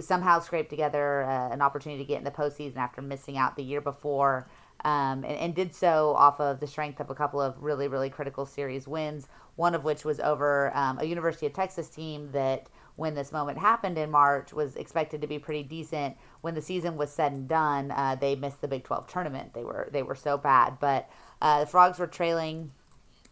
[0.00, 3.62] Somehow scraped together uh, an opportunity to get in the postseason after missing out the
[3.62, 4.48] year before.
[4.84, 8.10] Um, and, and, did so off of the strength of a couple of really, really
[8.10, 12.68] critical series wins, one of which was over um, a University of Texas team that
[12.96, 16.16] when this moment happened in March was expected to be pretty decent.
[16.40, 19.54] When the season was said and done, uh, they missed the Big 12 tournament.
[19.54, 21.08] They were they were so bad, but
[21.40, 22.72] uh, the Frogs were trailing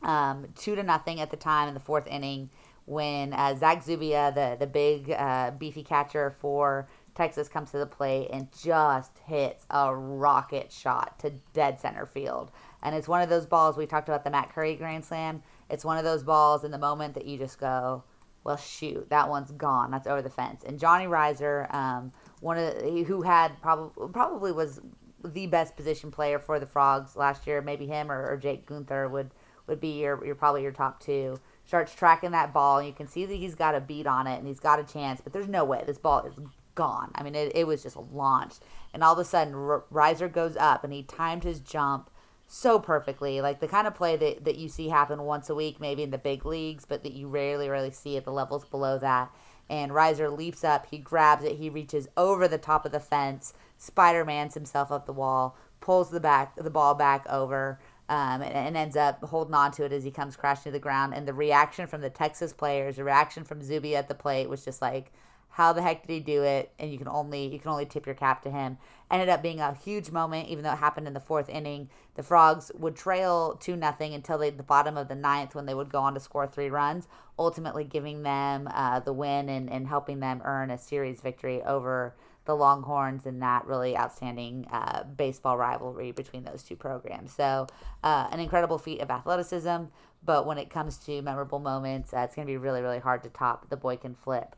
[0.02, 2.50] um, two to nothing at the time in the fourth inning
[2.90, 7.86] when uh, Zach Zubia, the the big uh, beefy catcher for Texas, comes to the
[7.86, 12.50] plate and just hits a rocket shot to dead center field.
[12.82, 15.44] And it's one of those balls we talked about the Matt Curry Grand Slam.
[15.68, 18.02] It's one of those balls in the moment that you just go,
[18.42, 19.92] well, shoot, that one's gone.
[19.92, 20.64] That's over the fence.
[20.66, 24.80] And Johnny Rizer, um, one of the, who had probably probably was
[25.24, 27.62] the best position player for the Frogs last year.
[27.62, 29.30] Maybe him or, or Jake Guenther would
[29.68, 31.38] would be your, your probably your top two.
[31.70, 34.38] Starts tracking that ball, and you can see that he's got a beat on it,
[34.38, 35.20] and he's got a chance.
[35.20, 36.34] But there's no way this ball is
[36.74, 37.12] gone.
[37.14, 40.56] I mean, it, it was just launched, and all of a sudden, R- Rizer goes
[40.56, 42.10] up, and he timed his jump
[42.48, 43.40] so perfectly.
[43.40, 46.10] Like the kind of play that, that you see happen once a week, maybe in
[46.10, 49.30] the big leagues, but that you rarely, rarely see at the levels below that.
[49.68, 53.54] And Rizer leaps up, he grabs it, he reaches over the top of the fence,
[53.78, 57.78] Spider Man's himself up the wall, pulls the back the ball back over,
[58.10, 60.80] um, and, and, ends up holding on to it as he comes crashing to the
[60.80, 61.14] ground.
[61.14, 64.64] And the reaction from the Texas players, the reaction from Zuby at the plate was
[64.64, 65.12] just like,
[65.50, 66.72] how the heck did he do it?
[66.80, 68.78] And you can only you can only tip your cap to him.
[69.10, 71.88] Ended up being a huge moment, even though it happened in the fourth inning.
[72.16, 75.74] The Frogs would trail two nothing until they, the bottom of the ninth, when they
[75.74, 77.06] would go on to score three runs,
[77.38, 82.14] ultimately giving them uh, the win and, and helping them earn a series victory over
[82.46, 87.32] the Longhorns and that really outstanding uh, baseball rivalry between those two programs.
[87.32, 87.66] So,
[88.02, 89.84] uh, an incredible feat of athleticism.
[90.22, 93.22] But when it comes to memorable moments, uh, it's going to be really, really hard
[93.22, 94.54] to top the Boykin flip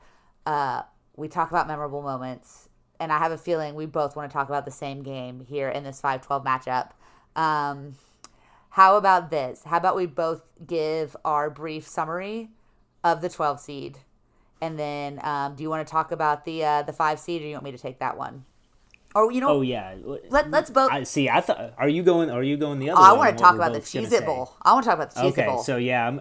[0.47, 0.83] uh,
[1.17, 2.69] we talk about memorable moments,
[2.99, 5.69] and I have a feeling we both want to talk about the same game here
[5.69, 6.91] in this 5 12 matchup.
[7.37, 7.97] Um,
[8.71, 9.65] how about this?
[9.65, 12.51] How about we both give our brief summary
[13.05, 13.99] of the 12 seed?
[14.63, 17.45] And then, um, do you want to talk about the uh, the five seed, or
[17.45, 18.45] do you want me to take that one?
[19.13, 19.49] Or you know?
[19.49, 19.97] Oh yeah.
[20.31, 20.91] Let, let's both.
[20.93, 21.29] I see.
[21.29, 21.75] I thought.
[21.77, 22.31] Are you going?
[22.31, 23.01] Are you going the other?
[23.01, 24.55] Oh, I want to talk about the Cheez It Bowl.
[24.63, 25.59] I want to talk about the Cheez It okay, Bowl.
[25.65, 26.21] so yeah.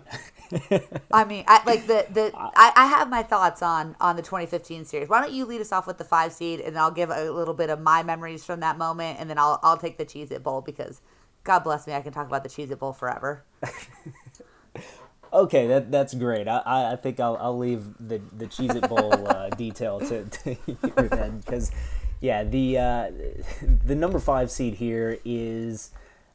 [1.12, 4.86] I mean, I, like the the I, I have my thoughts on on the 2015
[4.86, 5.08] series.
[5.08, 7.54] Why don't you lead us off with the five seed, and I'll give a little
[7.54, 10.42] bit of my memories from that moment, and then I'll I'll take the Cheez It
[10.42, 11.00] Bowl because,
[11.44, 13.46] God bless me, I can talk about the Cheez It Bowl forever.
[15.34, 16.48] okay, that that's great.
[16.48, 20.56] I, I think I'll I'll leave the the Cheez It Bowl uh, detail to, to
[20.98, 21.72] your then because
[22.20, 23.12] yeah the uh,
[23.86, 25.92] the number five seed here is.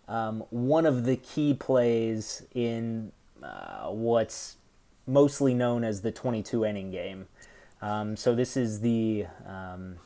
[0.09, 3.11] Um, one of the key plays in
[3.43, 4.57] uh, what's
[5.07, 7.27] mostly known as the 22 inning game.
[7.81, 9.97] Um, so this is the um,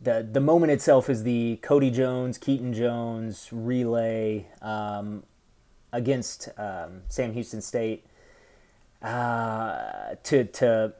[0.00, 5.22] the the moment itself is the Cody Jones Keaton Jones relay um,
[5.92, 8.06] against um, Sam Houston State
[9.02, 10.92] uh, to to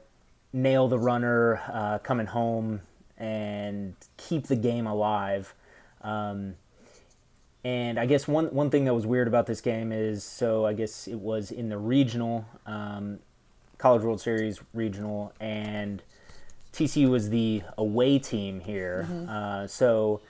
[0.53, 2.81] nail the runner uh, coming home
[3.17, 5.53] and keep the game alive.
[6.01, 6.55] Um,
[7.63, 10.73] and I guess one, one thing that was weird about this game is so I
[10.73, 13.19] guess it was in the regional, um,
[13.77, 16.01] College World Series regional, and
[16.73, 19.07] TCU was the away team here.
[19.07, 19.29] Mm-hmm.
[19.29, 20.21] Uh, so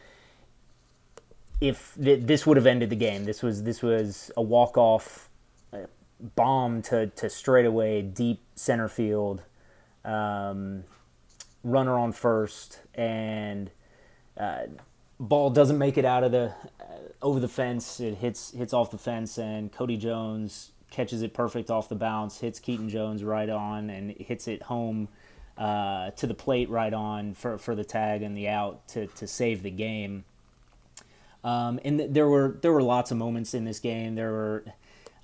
[1.62, 3.26] if th- this would have ended the game.
[3.26, 5.30] This was this was a walk off
[5.72, 5.86] uh,
[6.20, 9.44] bomb to to straightaway deep center field,
[10.04, 10.84] um,
[11.64, 13.70] runner on first, and
[14.36, 14.64] uh,
[15.20, 16.84] ball doesn't make it out of the uh,
[17.22, 18.00] over the fence.
[18.00, 22.40] It hits hits off the fence, and Cody Jones catches it perfect off the bounce,
[22.40, 25.08] hits Keaton Jones right on, and hits it home.
[25.58, 29.28] Uh, to the plate right on for, for the tag and the out to, to
[29.28, 30.24] save the game.
[31.44, 34.16] Um, and th- there were there were lots of moments in this game.
[34.16, 34.64] There were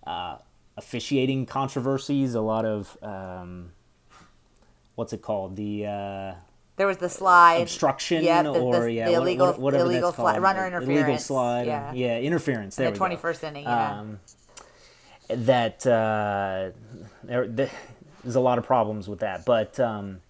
[0.06, 0.38] uh,
[0.76, 3.72] officiating controversies, a lot of um,
[4.96, 5.56] what's it called?
[5.56, 6.34] The uh,
[6.78, 10.10] there was the slide obstruction, yep, the, or the, yeah, the illegal, what, whatever illegal
[10.10, 10.30] that's called.
[10.30, 12.76] Fly, runner interference, illegal slide, yeah, yeah interference.
[12.76, 14.00] There in the twenty first inning, yeah.
[14.00, 14.20] Um,
[15.30, 16.72] that uh,
[17.24, 20.22] there, there's a lot of problems with that, but um,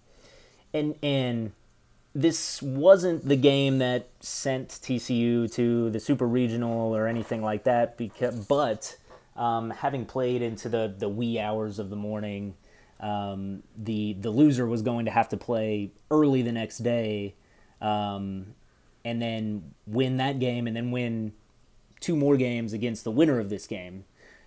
[0.74, 1.52] and and
[2.18, 7.96] this wasn't the game that sent TCU to the Super Regional or anything like that.
[7.96, 8.96] Because, but
[9.36, 12.54] um, having played into the, the wee hours of the morning,
[12.98, 17.36] um, the the loser was going to have to play early the next day,
[17.80, 18.54] um,
[19.04, 21.32] and then win that game, and then win
[22.00, 24.04] two more games against the winner of this game.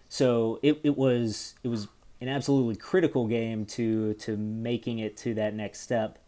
[0.10, 1.88] So it, it was it was
[2.20, 6.20] an absolutely critical game to to making it to that next step.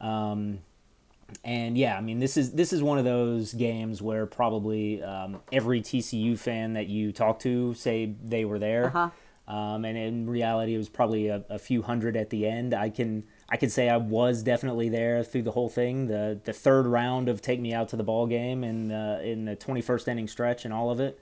[0.00, 0.60] Um,
[1.42, 5.40] and yeah, I mean this is this is one of those games where probably um,
[5.50, 9.54] every TCU fan that you talk to say they were there, Uh-huh.
[9.54, 12.74] um, and in reality it was probably a, a few hundred at the end.
[12.74, 16.06] I can I can say I was definitely there through the whole thing.
[16.06, 19.44] The the third round of take me out to the ball game and uh, in
[19.44, 21.18] the twenty first inning stretch and all of it.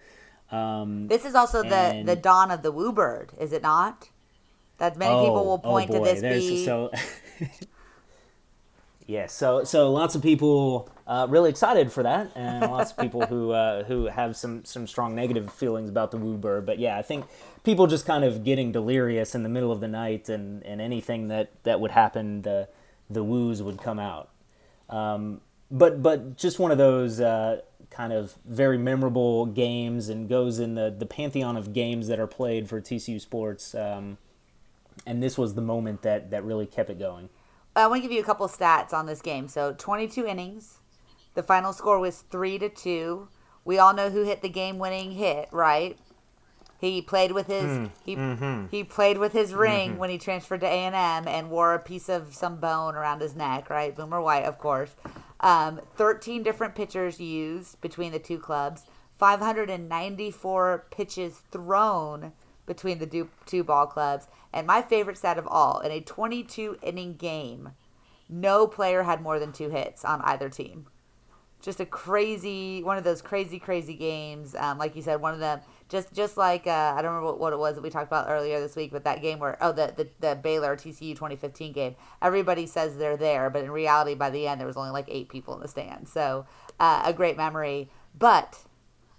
[0.51, 4.09] Um, This is also the and- the dawn of the Woo Bird, is it not?
[4.79, 6.91] That many people will point oh boy, to this there's be so
[9.13, 13.27] yeah so so lots of people uh, really excited for that and lots of people
[13.27, 16.99] who uh, who have some some strong negative feelings about the woo bird but yeah
[16.99, 17.27] i think
[17.63, 21.29] people just kind of getting delirious in the middle of the night and and anything
[21.29, 22.67] that that would happen the
[23.11, 24.31] the woos would come out
[24.89, 30.59] um, but but just one of those uh, kind of very memorable games and goes
[30.59, 34.17] in the the pantheon of games that are played for TCU sports um,
[35.07, 37.29] and this was the moment that that really kept it going.
[37.75, 39.49] I want to give you a couple stats on this game.
[39.49, 40.79] So 22 innings.
[41.35, 43.29] The final score was 3 to 2.
[43.65, 45.99] We all know who hit the game-winning hit, right?
[46.83, 47.87] He played with his hmm.
[48.05, 48.67] he mm-hmm.
[48.69, 49.99] he played with his ring mm-hmm.
[49.99, 50.95] when he transferred to A&M
[51.29, 53.95] and wore a piece of some bone around his neck, right?
[53.95, 54.97] Boomer White, of course.
[55.39, 58.85] Um, 13 different pitchers used between the two clubs.
[59.17, 62.33] 594 pitches thrown
[62.73, 64.29] between the two ball clubs.
[64.53, 67.73] And my favorite stat of all, in a 22 inning game,
[68.29, 70.87] no player had more than two hits on either team.
[71.61, 74.55] Just a crazy, one of those crazy, crazy games.
[74.57, 77.39] Um, like you said, one of them, just just like, uh, I don't remember what,
[77.39, 79.71] what it was that we talked about earlier this week, but that game where, oh,
[79.71, 81.95] the, the, the Baylor TCU 2015 game.
[82.21, 85.29] Everybody says they're there, but in reality, by the end, there was only like eight
[85.29, 86.09] people in the stand.
[86.09, 86.47] So
[86.81, 87.91] uh, a great memory.
[88.19, 88.65] But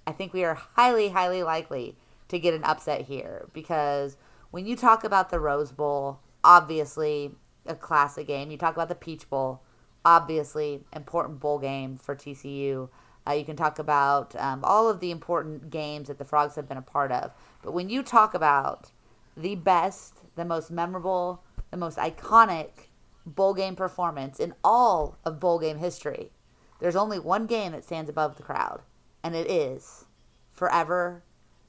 [0.06, 1.96] I think we are highly, highly likely
[2.34, 4.18] to get an upset here because
[4.52, 7.32] when you talk about the Rose Bowl, obviously
[7.66, 8.52] a classic game.
[8.52, 9.62] You talk about the Peach Bowl,
[10.04, 12.90] obviously important bowl game for TCU.
[13.26, 16.68] Uh, you can talk about um, all of the important games that the Frogs have
[16.68, 17.32] been a part of.
[17.62, 18.92] But when you talk about
[19.38, 21.42] the best, the most memorable,
[21.72, 22.90] the most iconic
[23.26, 26.32] bowl game performance in all of bowl game history,
[26.80, 28.82] there's only one game that stands above the crowd,
[29.24, 30.06] and it is
[30.52, 31.24] forever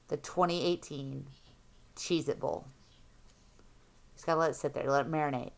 [0.08, 1.26] the 2018
[1.96, 2.66] Cheez It Bowl.
[4.14, 5.52] Just gotta let it sit there, let it marinate.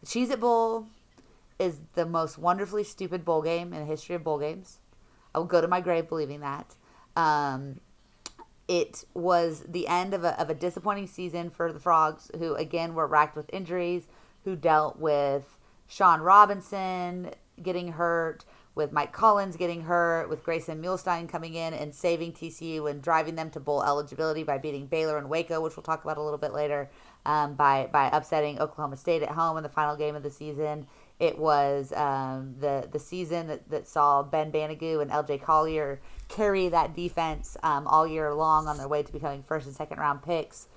[0.00, 0.86] The Cheez It Bowl
[1.58, 4.78] is the most wonderfully stupid bowl game in the history of bowl games.
[5.34, 6.74] I will go to my grave believing that.
[7.16, 7.80] Um,
[8.66, 12.94] it was the end of a, of a disappointing season for the Frogs, who again
[12.94, 14.06] were racked with injuries,
[14.44, 21.28] who dealt with Shawn Robinson getting hurt, with Mike Collins getting hurt, with Grayson Muehlstein
[21.28, 25.28] coming in and saving TCU and driving them to bowl eligibility by beating Baylor and
[25.28, 26.88] Waco, which we'll talk about a little bit later,
[27.26, 30.86] um, by by upsetting Oklahoma State at home in the final game of the season.
[31.18, 36.68] It was um, the the season that, that saw Ben Banogu and LJ Collier carry
[36.68, 40.22] that defense um, all year long on their way to becoming first and second round
[40.22, 40.68] picks.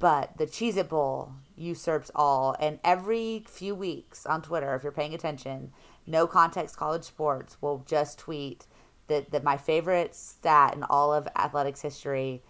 [0.00, 2.56] But the Cheez It Bowl usurps all.
[2.58, 5.72] And every few weeks on Twitter, if you're paying attention,
[6.06, 8.66] No Context College Sports will just tweet
[9.08, 12.42] that, that my favorite stat in all of athletics history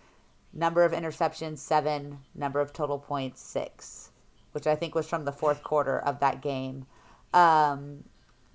[0.52, 4.10] number of interceptions, seven, number of total points, six,
[4.52, 6.86] which I think was from the fourth quarter of that game.
[7.32, 8.04] Um,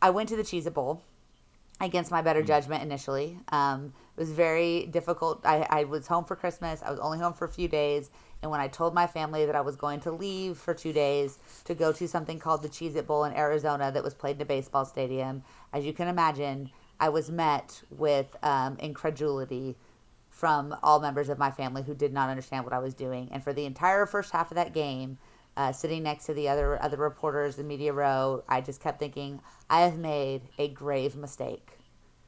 [0.02, 1.02] I went to the Cheez It Bowl.
[1.80, 3.40] against my better judgment initially.
[3.50, 5.42] Um, it was very difficult.
[5.46, 6.82] I, I was home for Christmas.
[6.84, 8.10] I was only home for a few days.
[8.42, 11.40] And when I told my family that I was going to leave for two days
[11.66, 14.42] to go to something called the Cheez It Bowl in Arizona that was played in
[14.42, 16.70] a baseball stadium, as you can imagine,
[17.00, 19.76] I was met with um, incredulity
[20.30, 23.30] from all members of my family who did not understand what I was doing.
[23.32, 25.18] And for the entire first half of that game,
[25.56, 29.42] uh, sitting next to the other other reporters in media row, I just kept thinking,
[29.70, 31.80] I have made a grave mistake,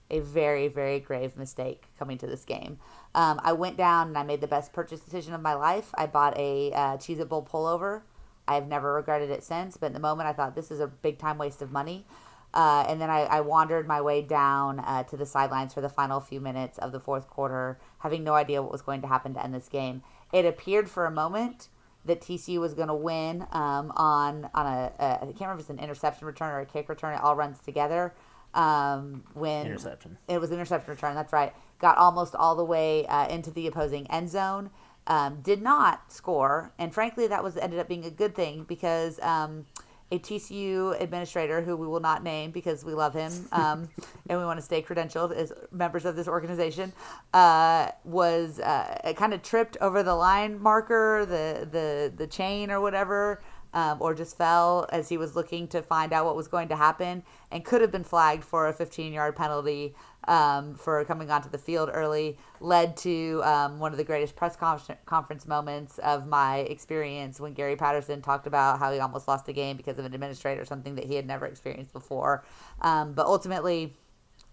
[0.09, 2.79] a very very grave mistake coming to this game.
[3.15, 5.91] Um, I went down and I made the best purchase decision of my life.
[5.95, 8.01] I bought a uh, Cheez It Bowl pullover.
[8.47, 11.17] I've never regretted it since, but in the moment I thought this is a big
[11.17, 12.05] time waste of money.
[12.53, 15.89] Uh, and then I, I, wandered my way down uh, to the sidelines for the
[15.89, 19.35] final few minutes of the fourth quarter, having no idea what was going to happen
[19.35, 20.01] to end this game.
[20.33, 21.67] It appeared for a moment
[22.05, 25.59] that TCU was going to win um, on on a, a I can't remember if
[25.61, 27.13] it's an interception return or a kick return.
[27.13, 28.13] It all runs together.
[28.55, 31.13] Um, when interception, it was an interception return.
[31.13, 31.53] That's right.
[31.79, 34.69] Got almost all the way uh, into the opposing end zone.
[35.07, 39.19] Um, did not score, and frankly, that was ended up being a good thing because
[39.21, 39.65] um,
[40.11, 43.89] a TCU administrator who we will not name because we love him um,
[44.27, 46.91] and we want to stay credentialed as members of this organization,
[47.33, 52.81] uh, was uh, kind of tripped over the line marker, the the the chain or
[52.81, 53.41] whatever,
[53.73, 56.75] um, or just fell as he was looking to find out what was going to
[56.75, 59.95] happen, and could have been flagged for a 15 yard penalty
[60.27, 64.55] um, for coming onto the field early led to um, one of the greatest press
[64.55, 69.53] conference moments of my experience when Gary Patterson talked about how he almost lost a
[69.53, 72.43] game because of an administrator, something that he had never experienced before.
[72.81, 73.95] Um, but ultimately,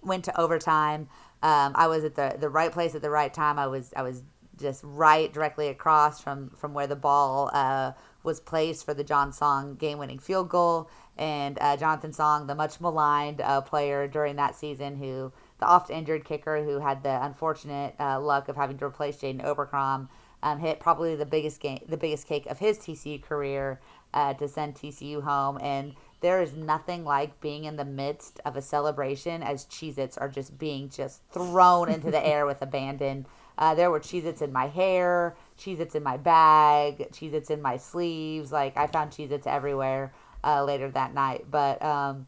[0.02, 1.08] went to overtime.
[1.42, 3.58] Um, I was at the, the right place at the right time.
[3.58, 4.22] I was I was
[4.58, 7.92] just right directly across from from where the ball uh,
[8.26, 10.90] was placed for the John Song game winning field goal.
[11.16, 15.88] And uh, Jonathan Song, the much maligned uh, player during that season, who the oft
[15.88, 20.08] injured kicker who had the unfortunate uh, luck of having to replace Jaden Oberkrom,
[20.42, 23.80] um, hit probably the biggest game, the biggest cake of his TCU career
[24.12, 25.58] uh, to send TCU home.
[25.62, 30.28] And there is nothing like being in the midst of a celebration as Cheez-Its are
[30.28, 33.26] just being just thrown into the air with abandon.
[33.58, 38.52] Uh, there were Cheez-Its in my hair, Cheez-Its in my bag, Cheez-Its in my sleeves.
[38.52, 40.12] Like I found Cheez-Its everywhere
[40.44, 41.46] uh, later that night.
[41.50, 42.26] But um,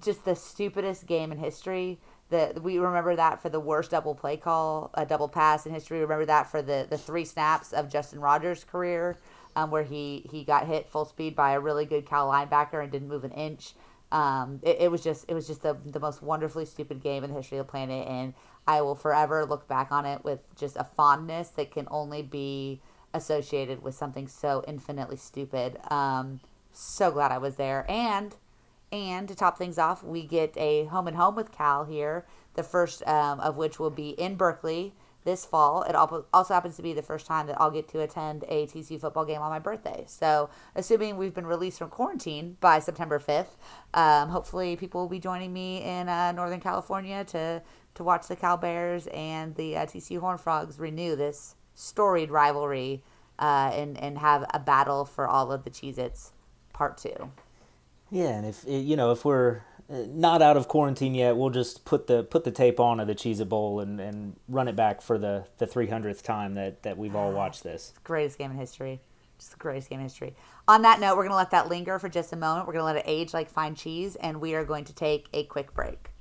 [0.00, 1.98] just the stupidest game in history
[2.30, 6.00] That we remember that for the worst double play call, a double pass in history.
[6.00, 9.18] Remember that for the the three snaps of Justin Rogers' career,
[9.54, 12.90] um, where he he got hit full speed by a really good Cal linebacker and
[12.90, 13.74] didn't move an inch.
[14.10, 17.30] Um, it, it was just it was just the, the most wonderfully stupid game in
[17.30, 18.32] the history of the planet, and
[18.66, 22.80] I will forever look back on it with just a fondness that can only be
[23.14, 25.78] associated with something so infinitely stupid.
[25.90, 26.40] Um,
[26.72, 28.34] so glad I was there, and
[28.90, 32.62] and to top things off, we get a home and home with Cal here, the
[32.62, 34.92] first um, of which will be in Berkeley
[35.24, 35.82] this fall.
[35.82, 39.00] It also happens to be the first time that I'll get to attend a TCU
[39.00, 40.04] football game on my birthday.
[40.06, 43.56] So, assuming we've been released from quarantine by September 5th,
[43.94, 47.62] um, hopefully people will be joining me in uh, Northern California to,
[47.94, 53.02] to watch the Cal Bears and the uh, TCU Horned Frogs renew this storied rivalry
[53.38, 56.32] uh, and, and have a battle for all of the Cheez Its
[56.72, 57.32] part two.
[58.10, 61.84] Yeah, and if you know if we're uh, not out of quarantine yet, we'll just
[61.84, 64.76] put the put the tape on of the Cheez It Bowl and, and run it
[64.76, 67.94] back for the the three hundredth time that, that we've all watched this.
[68.04, 69.00] Greatest game in history.
[69.38, 70.36] Just the greatest game in history.
[70.68, 72.66] On that note, we're gonna let that linger for just a moment.
[72.66, 75.44] We're gonna let it age like fine cheese, and we are going to take a
[75.44, 76.11] quick break.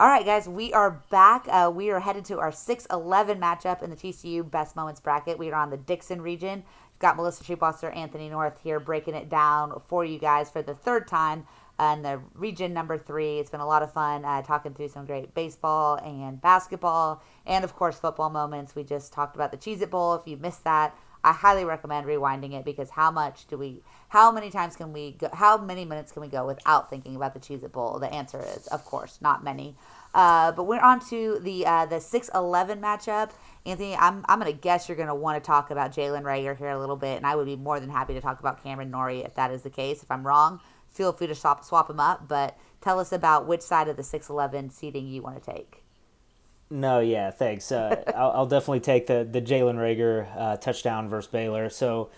[0.00, 1.46] All right, guys, we are back.
[1.48, 5.40] Uh, we are headed to our 6 11 matchup in the TCU Best Moments bracket.
[5.40, 6.58] We are on the Dixon region.
[6.58, 10.74] We've Got Melissa Triebwasser, Anthony North here breaking it down for you guys for the
[10.74, 11.48] third time
[11.80, 13.40] and the region number three.
[13.40, 17.64] It's been a lot of fun uh, talking through some great baseball and basketball, and
[17.64, 18.76] of course football moments.
[18.76, 20.14] We just talked about the Cheez It Bowl.
[20.14, 24.30] If you missed that, I highly recommend rewinding it because how much do we, how
[24.30, 27.40] many times can we go, how many minutes can we go without thinking about the
[27.40, 27.98] Cheez It Bowl?
[27.98, 29.76] The answer is, of course, not many.
[30.14, 33.30] Uh, but we're on to the uh, the six eleven matchup.
[33.66, 36.78] Anthony, I'm I'm gonna guess you're gonna want to talk about Jalen Reagor here a
[36.78, 39.34] little bit, and I would be more than happy to talk about Cameron Norrie if
[39.34, 40.02] that is the case.
[40.02, 42.26] If I'm wrong, feel free to swap swap them up.
[42.26, 45.84] But tell us about which side of the six eleven seating you want to take.
[46.70, 47.72] No, yeah, thanks.
[47.72, 51.70] Uh, I'll, I'll, definitely take the the Jalen Reagor uh, touchdown versus Baylor.
[51.70, 52.10] So,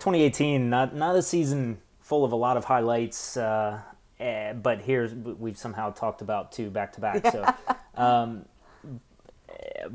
[0.00, 3.36] 2018, not not a season full of a lot of highlights.
[3.36, 3.80] Uh,
[4.20, 7.26] uh, but here we've somehow talked about two back to back.
[7.26, 7.54] So,
[7.96, 8.46] um,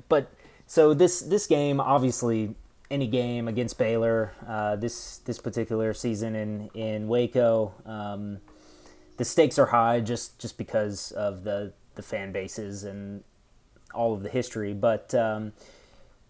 [0.10, 0.32] but
[0.66, 2.56] so this this game obviously
[2.92, 7.74] any game against Baylor uh, this this particular season in in Waco.
[7.86, 8.40] Um,
[9.18, 13.24] the stakes are high just just because of the the fan bases and
[13.98, 14.74] all of the history.
[14.74, 15.54] But um,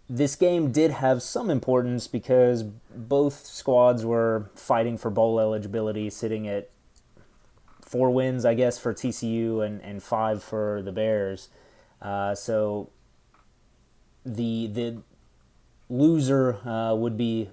[0.10, 6.48] this game did have some importance because both squads were fighting for bowl eligibility, sitting
[6.48, 6.70] at
[7.82, 11.50] four wins, I guess, for TCU and, and five for the Bears.
[12.02, 12.90] Uh, so
[14.26, 15.02] the the
[15.90, 17.50] loser uh, would be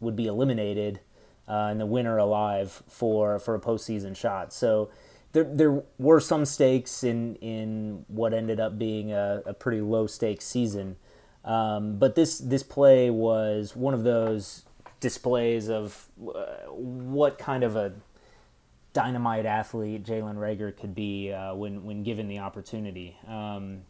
[0.00, 1.00] would be eliminated,
[1.48, 4.52] uh, and the winner alive for for a postseason shot.
[4.52, 4.90] So
[5.32, 10.06] there there were some stakes in in what ended up being a, a pretty low
[10.06, 10.96] stakes season.
[11.44, 14.64] Um, but this this play was one of those
[15.00, 17.92] displays of uh, what kind of a
[18.92, 23.16] dynamite athlete Jalen Reagor could be uh, when when given the opportunity.
[23.26, 23.82] Um,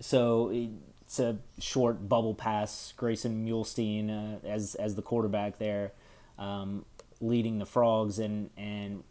[0.00, 2.92] so it's a short bubble pass.
[2.96, 5.92] Grayson Muehlstein uh, as as the quarterback there,
[6.38, 6.84] um,
[7.20, 9.04] leading the frogs, and and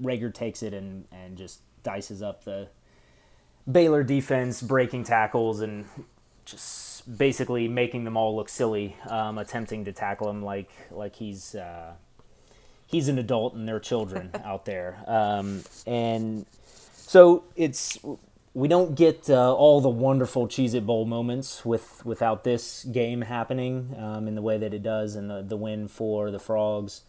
[0.00, 2.68] Reagor takes it and and just dices up the
[3.70, 5.86] Baylor defense, breaking tackles and
[6.44, 11.54] just basically making them all look silly, um, attempting to tackle him like like he's
[11.54, 11.92] uh,
[12.86, 15.02] he's an adult and they're children out there.
[15.06, 16.46] Um, and
[16.92, 17.98] so it's
[18.54, 23.22] we don't get uh, all the wonderful Cheez It Bowl moments with without this game
[23.22, 27.02] happening um, in the way that it does, and the the win for the Frogs.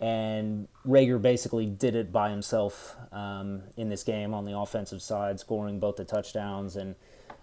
[0.00, 5.38] And Reagor basically did it by himself um, in this game on the offensive side,
[5.38, 6.94] scoring both the touchdowns and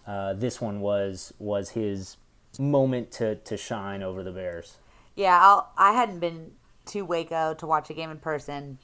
[0.07, 2.17] uh, this one was was his
[2.57, 4.77] moment to, to shine over the Bears.
[5.15, 6.51] Yeah, I'll, I hadn't been
[6.87, 8.77] to Waco to watch a game in person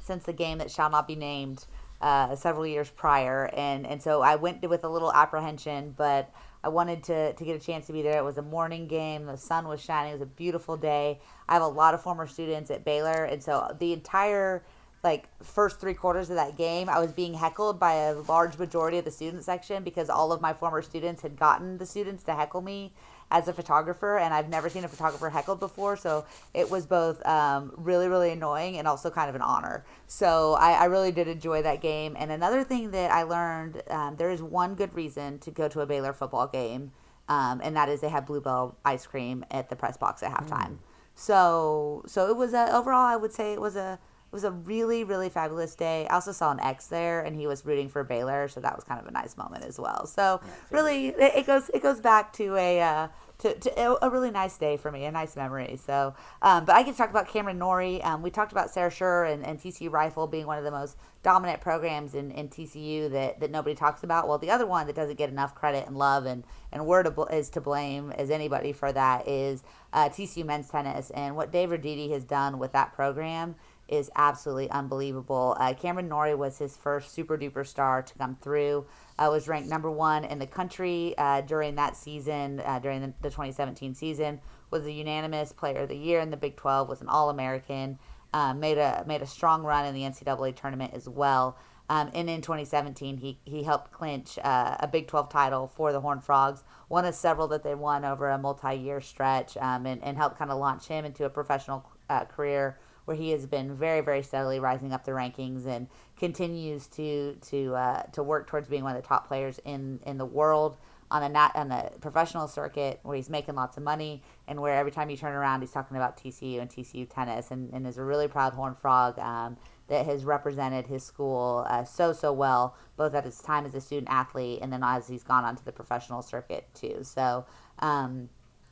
[0.00, 1.66] since the game that shall not be named
[2.00, 6.32] uh, several years prior, and and so I went with a little apprehension, but
[6.64, 8.18] I wanted to to get a chance to be there.
[8.18, 9.26] It was a morning game.
[9.26, 10.10] The sun was shining.
[10.10, 11.20] It was a beautiful day.
[11.48, 14.62] I have a lot of former students at Baylor, and so the entire
[15.04, 18.98] like first three quarters of that game, I was being heckled by a large majority
[18.98, 22.34] of the student section because all of my former students had gotten the students to
[22.34, 22.92] heckle me
[23.32, 25.96] as a photographer, and I've never seen a photographer heckled before.
[25.96, 29.84] So it was both um, really, really annoying and also kind of an honor.
[30.06, 32.14] So I, I, really did enjoy that game.
[32.18, 35.80] And another thing that I learned um, there is one good reason to go to
[35.80, 36.92] a Baylor football game,
[37.28, 40.72] um, and that is they have Bluebell ice cream at the press box at halftime.
[40.72, 40.78] Mm.
[41.14, 43.98] So, so it was a overall, I would say it was a
[44.32, 46.06] it was a really, really fabulous day.
[46.08, 48.82] I also saw an ex there, and he was rooting for Baylor, so that was
[48.82, 50.06] kind of a nice moment as well.
[50.06, 53.08] So yeah, really, it, it, goes it goes back to a uh,
[53.42, 55.76] to, to a really nice day for me, a nice memory.
[55.84, 58.00] So, um, but I can talk about Cameron Norrie.
[58.02, 60.96] Um, we talked about Sarah Scherer and, and TCU Rifle being one of the most
[61.24, 64.28] dominant programs in, in TCU that, that nobody talks about.
[64.28, 67.22] Well, the other one that doesn't get enough credit and love and, and we're to,
[67.34, 71.10] is to blame as anybody for that is uh, TCU men's tennis.
[71.10, 73.56] And what Dave Roditi has done with that program
[73.92, 75.54] is absolutely unbelievable.
[75.60, 78.86] Uh, Cameron Norrie was his first super duper star to come through.
[79.18, 83.12] Uh, was ranked number one in the country uh, during that season, uh, during the,
[83.20, 84.40] the, 2017 season.
[84.70, 86.88] Was a unanimous player of the year in the Big 12.
[86.88, 87.98] Was an All American.
[88.32, 91.58] Uh, made a made a strong run in the NCAA tournament as well.
[91.90, 96.00] Um, and in 2017, he, he helped clinch uh, a Big 12 title for the
[96.00, 100.02] Horned Frogs, one of several that they won over a multi year stretch, um, and,
[100.02, 103.74] and helped kind of launch him into a professional uh, career where he has been
[103.74, 108.68] very, very steadily rising up the rankings and continues to to uh, to work towards
[108.68, 110.76] being one of the top players in in the world
[111.12, 114.74] on a nat- on the professional circuit where he's making lots of money and where
[114.74, 117.98] every time you turn around he's talking about TCU and TCU tennis and, and is
[117.98, 122.74] a really proud Horn Frog um, that has represented his school uh, so so well
[122.96, 125.72] both at his time as a student athlete and then as he's gone onto the
[125.72, 127.00] professional circuit too.
[127.02, 127.44] So
[127.80, 128.30] um,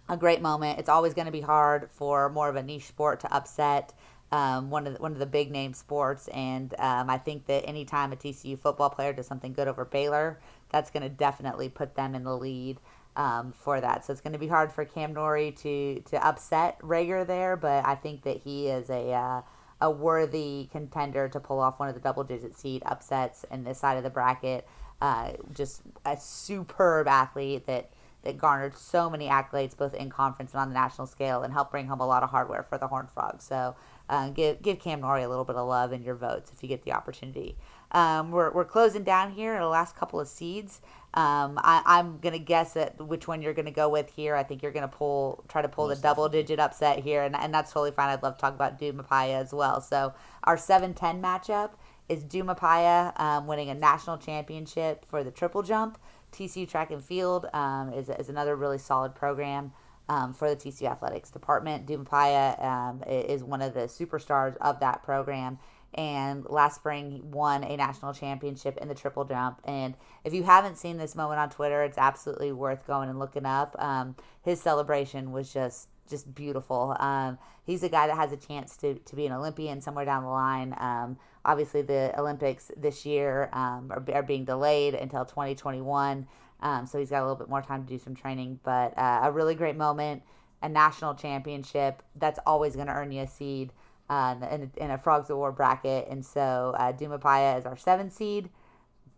[0.09, 0.78] a great moment.
[0.78, 3.93] It's always going to be hard for more of a niche sport to upset
[4.33, 7.66] um, one of the, one of the big name sports, and um, I think that
[7.66, 10.39] anytime a TCU football player does something good over Baylor,
[10.70, 12.78] that's going to definitely put them in the lead
[13.16, 14.05] um, for that.
[14.05, 17.85] So it's going to be hard for Cam Norrie to to upset Reagor there, but
[17.85, 19.43] I think that he is a uh,
[19.81, 23.78] a worthy contender to pull off one of the double digit seed upsets in this
[23.78, 24.66] side of the bracket.
[25.01, 27.91] Uh, just a superb athlete that
[28.22, 31.70] that garnered so many accolades both in conference and on the national scale and helped
[31.70, 33.45] bring home a lot of hardware for the Horned Frogs.
[33.45, 33.74] So
[34.11, 36.69] uh, give give Cam Norrie a little bit of love in your votes if you
[36.69, 37.57] get the opportunity.
[37.93, 40.81] Um, we're, we're closing down here in the last couple of seeds.
[41.15, 44.35] Um, I, I'm gonna guess at which one you're gonna go with here.
[44.35, 47.35] I think you're gonna pull try to pull Most the double digit upset here, and,
[47.37, 48.11] and that's totally fine.
[48.11, 49.81] I'd love to talk about Dude Mapaya as well.
[49.81, 50.13] So
[50.45, 51.71] our 7-10 matchup
[52.09, 55.99] is Dude Mapaya um, winning a national championship for the triple jump.
[56.33, 59.73] TCU Track and Field um, is, is another really solid program
[60.11, 61.87] um, for the TCU Athletics Department.
[61.87, 65.59] Dude Mapaya um, is one of the superstars of that program.
[65.95, 69.61] and last spring he won a national championship in the triple jump.
[69.65, 69.95] And
[70.25, 73.77] if you haven't seen this moment on Twitter, it's absolutely worth going and looking up.
[73.79, 76.97] Um, his celebration was just just beautiful.
[76.99, 80.25] Um, he's a guy that has a chance to, to be an Olympian somewhere down
[80.25, 80.75] the line.
[80.77, 86.27] Um, obviously, the Olympics this year um, are, are being delayed until 2021.
[86.63, 88.61] Um, so he's got a little bit more time to do some training.
[88.63, 90.23] But uh, a really great moment,
[90.63, 92.03] a national championship.
[92.17, 93.73] That's always going to earn you a seed
[94.09, 96.09] uh, in, in, a Frogs of War bracket.
[96.11, 98.51] And so uh, Dumapaya is our seventh seed,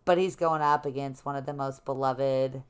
[0.05, 2.61] but he's going up against one of the most beloved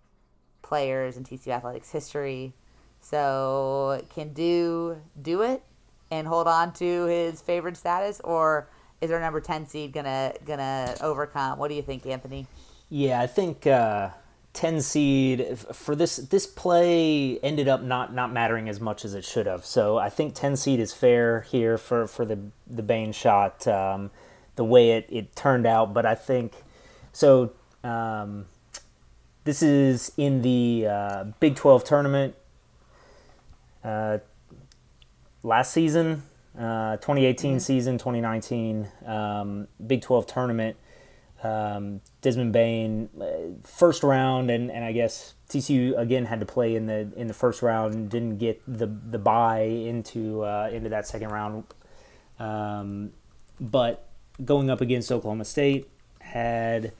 [0.61, 2.53] players in TCU athletics history.
[3.01, 5.61] So can do do it
[6.09, 8.69] and hold on to his favorite status, or
[9.01, 11.59] is our number ten seed gonna gonna overcome?
[11.59, 12.47] What do you think, Anthony?
[12.89, 14.11] Yeah, I think uh,
[14.53, 19.25] ten seed for this this play ended up not not mattering as much as it
[19.25, 19.65] should have.
[19.65, 24.11] So I think ten seed is fair here for for the the Bane shot, um,
[24.55, 25.93] the way it it turned out.
[25.93, 26.53] But I think
[27.11, 27.51] so.
[27.83, 28.45] Um,
[29.43, 32.35] this is in the uh, Big 12 tournament
[33.83, 34.19] uh,
[35.43, 36.23] last season,
[36.57, 37.59] uh, 2018 mm-hmm.
[37.59, 40.77] season, 2019 um, Big 12 tournament.
[41.43, 46.75] Um, Desmond Bane, uh, first round, and, and I guess TCU again had to play
[46.75, 50.89] in the in the first round and didn't get the the buy into uh, into
[50.89, 51.65] that second round.
[52.39, 53.11] Um,
[53.59, 54.07] but
[54.43, 55.89] going up against Oklahoma State
[56.19, 56.93] had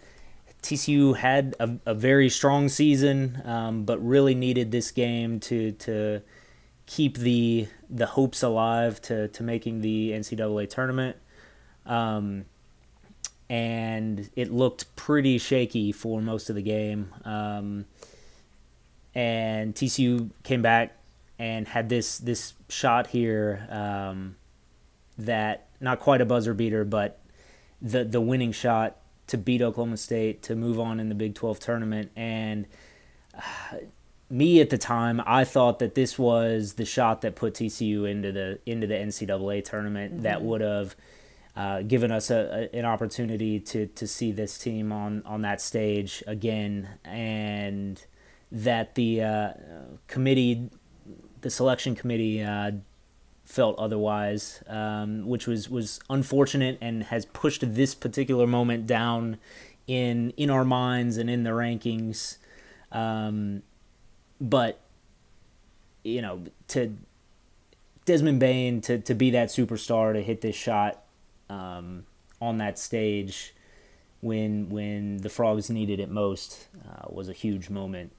[0.61, 6.21] TCU had a, a very strong season, um, but really needed this game to to
[6.85, 11.17] keep the the hopes alive to to making the NCAA tournament.
[11.85, 12.45] Um,
[13.53, 17.13] and it looked pretty shaky for most of the game.
[17.23, 17.85] Um,
[19.13, 20.97] and TCU came back
[21.37, 24.37] and had this this shot here um,
[25.19, 27.19] that not quite a buzzer beater, but
[27.79, 28.97] the the winning shot
[29.27, 32.65] to beat Oklahoma State to move on in the Big 12 tournament and.
[33.35, 33.77] Uh,
[34.29, 38.31] me at the time, I thought that this was the shot that put TCU into
[38.31, 40.23] the into the NCAA tournament mm-hmm.
[40.23, 40.95] that would have
[41.55, 45.61] uh, given us a, a, an opportunity to to see this team on on that
[45.61, 48.05] stage again, and
[48.51, 49.53] that the uh,
[50.07, 50.69] committee,
[51.41, 52.43] the selection committee.
[52.43, 52.71] Uh,
[53.45, 59.37] felt otherwise, um, which was, was unfortunate and has pushed this particular moment down
[59.85, 62.37] in in our minds and in the rankings.
[62.91, 63.63] Um,
[64.39, 64.79] but
[66.03, 66.95] you know, to
[68.05, 71.02] Desmond Bane to to be that superstar to hit this shot
[71.53, 72.05] um,
[72.41, 73.53] on that stage
[74.21, 78.11] when when the frogs needed it most uh, was a huge moment.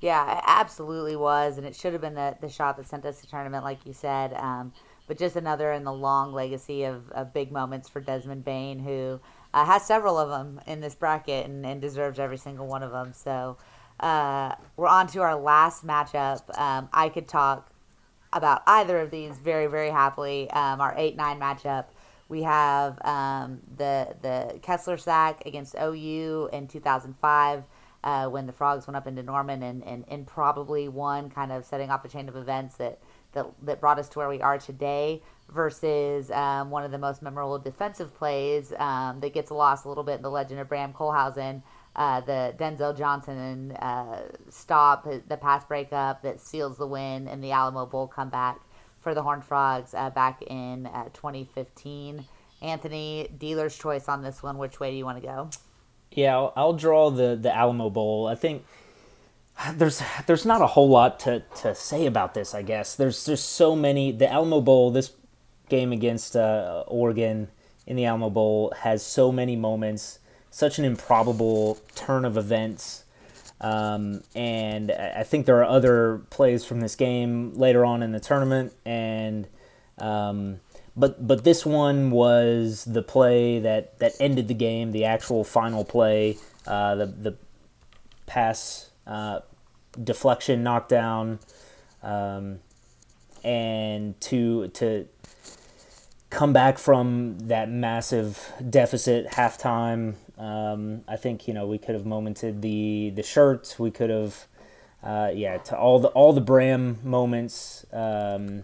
[0.00, 3.20] Yeah, it absolutely was, and it should have been the, the shot that sent us
[3.20, 4.32] to tournament, like you said.
[4.32, 4.72] Um,
[5.06, 9.20] but just another in the long legacy of, of big moments for Desmond Bane, who
[9.52, 12.92] uh, has several of them in this bracket and, and deserves every single one of
[12.92, 13.12] them.
[13.12, 13.58] So
[13.98, 16.58] uh, we're on to our last matchup.
[16.58, 17.69] Um, I could talk
[18.32, 20.50] about either of these very, very happily.
[20.50, 21.86] Um, our 8 9 matchup.
[22.28, 27.64] We have um, the the Kessler sack against OU in 2005
[28.02, 31.64] uh, when the Frogs went up into Norman and, and, and probably won, kind of
[31.64, 32.98] setting off a chain of events that,
[33.32, 37.22] that, that brought us to where we are today versus um, one of the most
[37.22, 40.92] memorable defensive plays um, that gets lost a little bit in the legend of Bram
[40.92, 41.62] Kohlhausen,
[42.00, 47.52] uh, the Denzel Johnson uh, stop, the pass breakup that seals the win in the
[47.52, 48.58] Alamo Bowl comeback
[49.00, 52.24] for the Horned Frogs uh, back in uh, 2015.
[52.62, 54.56] Anthony, dealer's choice on this one.
[54.56, 55.50] Which way do you want to go?
[56.10, 58.26] Yeah, I'll, I'll draw the, the Alamo Bowl.
[58.26, 58.64] I think
[59.74, 62.54] there's there's not a whole lot to, to say about this.
[62.54, 64.10] I guess there's there's so many.
[64.10, 64.90] The Alamo Bowl.
[64.90, 65.12] This
[65.68, 67.48] game against uh, Oregon
[67.86, 70.18] in the Alamo Bowl has so many moments,
[70.50, 73.04] such an improbable turn of events.
[73.60, 78.20] Um, and I think there are other plays from this game later on in the
[78.20, 79.46] tournament, and
[79.98, 80.60] um,
[80.96, 85.84] but but this one was the play that, that ended the game, the actual final
[85.84, 87.36] play, uh, the the
[88.26, 89.40] pass uh,
[90.02, 91.38] deflection knockdown,
[92.02, 92.60] um,
[93.44, 95.06] and to to
[96.30, 100.14] come back from that massive deficit halftime.
[100.40, 103.78] Um, I think you know we could have momented the the shirts.
[103.78, 104.46] We could have,
[105.02, 108.62] uh, yeah, to all the all the Bram moments um,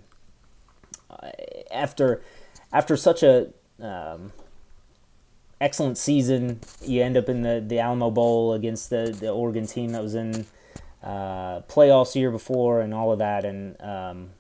[1.71, 2.23] after
[2.73, 3.49] after such a
[3.81, 4.33] um,
[5.61, 6.61] excellent season.
[6.81, 10.15] You end up in the the Alamo Bowl against the the Oregon team that was
[10.15, 10.47] in
[11.03, 14.31] uh, playoffs the year before and all of that, and um,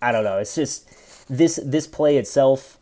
[0.00, 0.38] I don't know.
[0.38, 0.88] It's just
[1.28, 2.78] this this play itself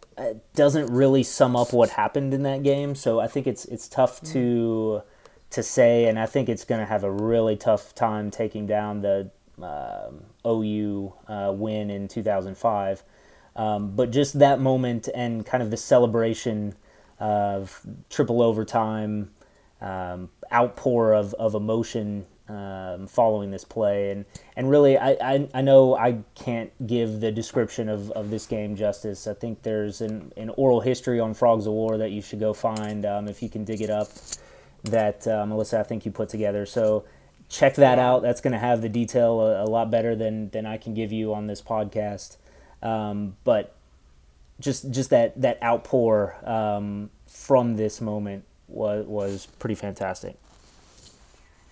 [0.54, 2.94] doesn't really sum up what happened in that game.
[2.94, 5.02] So I think it's it's tough to
[5.50, 9.02] to say, and I think it's going to have a really tough time taking down
[9.02, 9.30] the
[9.62, 13.02] um, OU uh, win in 2005.
[13.56, 16.74] Um, but just that moment and kind of the celebration
[17.20, 19.30] of triple overtime,
[19.80, 24.10] um, outpour of, of emotion um, following this play.
[24.10, 24.24] And,
[24.56, 28.76] and really, I, I, I, know I can't give the description of, of this game
[28.76, 29.26] justice.
[29.26, 32.52] I think there's an, an oral history on Frogs of War that you should go
[32.52, 34.08] find um, if you can dig it up
[34.84, 36.66] that uh, Melissa, I think you put together.
[36.66, 37.04] So
[37.48, 38.22] check that out.
[38.22, 41.12] That's going to have the detail a, a, lot better than, than I can give
[41.12, 42.36] you on this podcast.
[42.82, 43.74] Um, but
[44.60, 50.36] just just that that outpour um, from this moment was was pretty fantastic.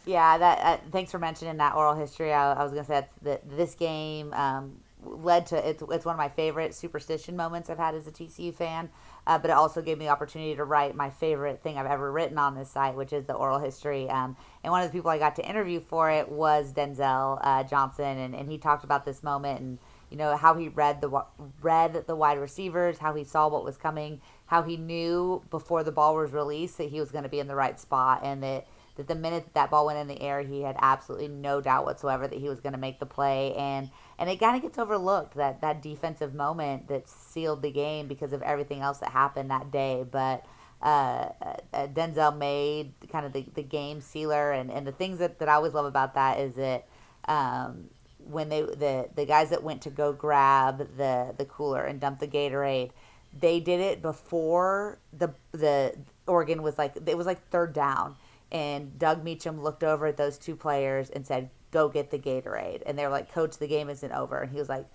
[0.05, 0.59] Yeah, that.
[0.61, 2.33] Uh, thanks for mentioning that oral history.
[2.33, 6.19] I, I was gonna say that this game um, led to it's it's one of
[6.19, 8.91] my favorite superstition moments I've had as a TCU fan.
[9.25, 12.11] Uh, but it also gave me the opportunity to write my favorite thing I've ever
[12.11, 14.11] written on this site, which is the oral history.
[14.11, 17.63] Um, and one of the people I got to interview for it was Denzel uh,
[17.63, 19.79] Johnson, and, and he talked about this moment and
[20.11, 21.25] you know how he read the
[21.63, 25.93] read the wide receivers, how he saw what was coming, how he knew before the
[25.93, 28.67] ball was released that he was going to be in the right spot, and that
[28.97, 31.85] that the minute that, that ball went in the air, he had absolutely no doubt
[31.85, 34.79] whatsoever that he was going to make the play, and and it kind of gets
[34.79, 39.51] overlooked that that defensive moment that sealed the game because of everything else that happened
[39.51, 40.45] that day, but.
[40.85, 41.31] Uh,
[41.73, 45.49] uh, Denzel made kind of the, the game sealer, and, and the things that, that
[45.49, 46.89] I always love about that is that
[47.27, 47.89] um,
[48.25, 52.19] when they the the guys that went to go grab the the cooler and dump
[52.19, 52.91] the Gatorade,
[53.39, 55.95] they did it before the the
[56.27, 58.17] Oregon was like it was like third down,
[58.53, 62.83] and Doug Meacham looked over at those two players and said, "Go get the Gatorade,"
[62.87, 64.87] and they were like, "Coach, the game isn't over," and he was like,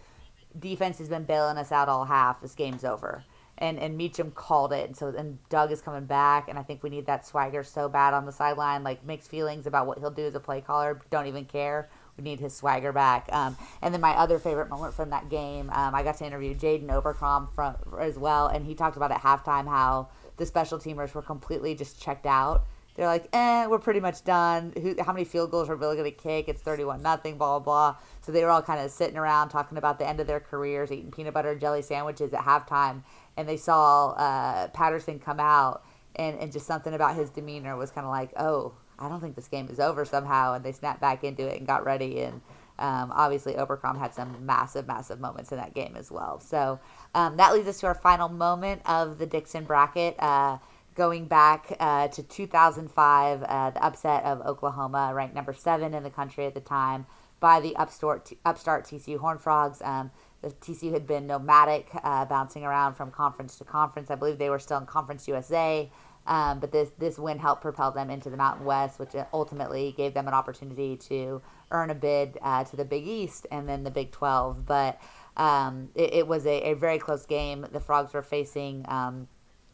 [0.58, 2.39] "Defense has been bailing us out all half.
[2.39, 3.26] This game's over."
[3.60, 6.84] And, and Meacham called it, and so and Doug is coming back, and I think
[6.84, 10.12] we need that swagger so bad on the sideline, like mixed feelings about what he'll
[10.12, 11.01] do as a play caller.
[11.10, 13.30] Don't even care we need his swagger back.
[13.32, 16.55] Um, and then my other favorite moment from that game, um, I got to interview
[16.55, 21.14] Jaden Oberkrom from as well, and he talked about at halftime how the special teamers
[21.14, 22.66] were completely just checked out.
[22.98, 24.74] They're like, eh, we're pretty much done.
[24.82, 26.50] Who, how many field goals are really going to kick?
[26.50, 28.02] It's 31 nothing, blah, blah, blah.
[28.22, 30.91] So they were all kind of sitting around talking about the end of their careers,
[30.91, 33.04] eating peanut butter and jelly sandwiches at halftime.
[33.38, 35.86] And they saw uh, Patterson come out,
[36.16, 39.36] and, and just something about his demeanor was kind of like, oh, I don't think
[39.36, 42.22] this game is over somehow, and they snapped back into it and got ready.
[42.22, 42.41] And
[42.80, 46.39] um, obviously, Oberkrom had some massive, massive moments in that game as well.
[46.39, 46.80] So
[47.14, 50.16] um, that leads us to our final moment of the Dixon bracket.
[50.18, 50.58] Uh,
[50.98, 56.10] going back uh, to 2005, uh, the upset of Oklahoma, ranked number seven in the
[56.10, 57.06] country at the time,
[57.39, 59.80] by the upstart, upstart TCU Horned Frogs.
[59.84, 60.10] Um,
[60.41, 64.10] the TCU had been nomadic, uh, bouncing around from conference to conference.
[64.10, 65.89] I believe they were still in Conference USA.
[66.26, 70.14] Um, but this this win helped propel them into the Mountain West, which ultimately gave
[70.14, 71.41] them an opportunity to
[71.72, 74.66] earn a bid uh, to the Big East and then the Big 12.
[74.66, 75.00] But
[75.38, 77.66] um, it, it, was a, a, very close game.
[77.72, 79.28] The Frogs were facing um,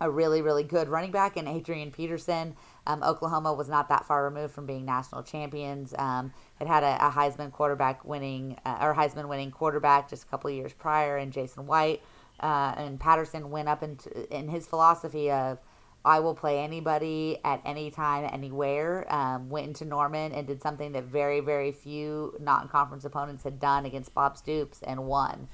[0.04, 2.56] a really, really good running back in Adrian Peterson.
[2.86, 5.94] Um, Oklahoma was not that far removed from being national champions.
[5.98, 10.26] Um, had had a, a, Heisman quarterback winning, uh, or Heisman winning quarterback just a
[10.28, 12.04] couple years prior, and Jason White.
[12.42, 15.60] Uh, and Patterson went up into, in his philosophy of
[16.04, 19.06] I will play anybody at any time, anywhere.
[19.14, 23.86] Um, went into Norman and did something that very, very few non-conference opponents had done
[23.86, 25.48] against Bob Stoops and won.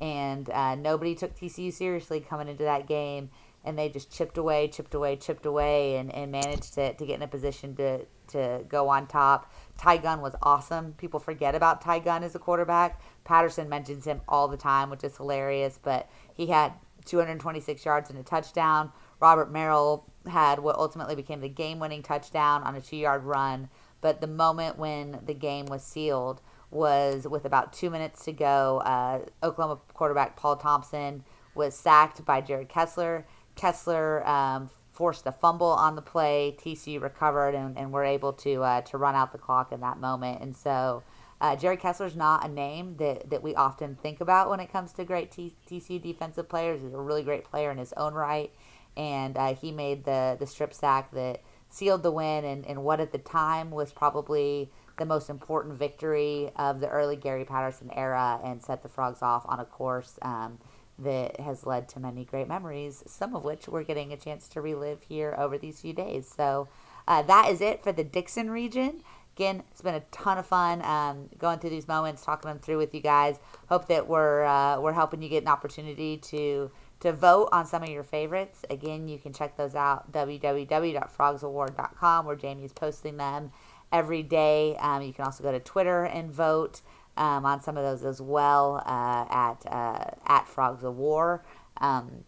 [0.00, 3.30] And uh, nobody took TCU seriously coming into that game,
[3.66, 7.16] and they just chipped away, chipped away, chipped away, and, and managed to, to get
[7.16, 9.52] in a position to, to go on top.
[9.76, 10.94] Tye Gunn was awesome.
[10.94, 13.00] People forget about Tye Gunn as a quarterback.
[13.24, 16.72] Patterson mentions him all the time, which is hilarious, but he had
[17.04, 18.90] 226 yards and a touchdown
[19.20, 23.68] Robert Merrill had what ultimately became the game winning touchdown on a two yard run.
[24.00, 26.40] But the moment when the game was sealed
[26.70, 28.78] was with about two minutes to go.
[28.84, 33.26] Uh, Oklahoma quarterback Paul Thompson was sacked by Jared Kessler.
[33.56, 36.56] Kessler um, forced a fumble on the play.
[36.58, 39.98] TCU recovered and, and were able to uh, to run out the clock in that
[39.98, 40.40] moment.
[40.40, 41.02] And so
[41.40, 44.92] uh, Jared Kessler's not a name that, that we often think about when it comes
[44.94, 46.80] to great T- TCU defensive players.
[46.82, 48.50] He's a really great player in his own right
[48.96, 53.00] and uh, he made the the strip sack that sealed the win and, and what
[53.00, 58.40] at the time was probably the most important victory of the early Gary Patterson era
[58.42, 60.58] and set the Frogs off on a course um,
[60.98, 64.60] that has led to many great memories, some of which we're getting a chance to
[64.60, 66.32] relive here over these few days.
[66.34, 66.68] So
[67.06, 69.02] uh, that is it for the Dixon region.
[69.36, 72.78] again, it's been a ton of fun um, going through these moments, talking them through
[72.78, 73.38] with you guys.
[73.68, 76.70] Hope that we're uh, we're helping you get an opportunity to
[77.00, 78.64] to vote on some of your favorites.
[78.70, 83.52] Again, you can check those out www.frogsowar.com where Jamie is posting them
[83.92, 84.76] every day.
[84.76, 86.80] Um, you can also go to Twitter and vote
[87.16, 91.44] um, on some of those as well uh, at uh, at Frogs of War.
[91.78, 92.24] Um,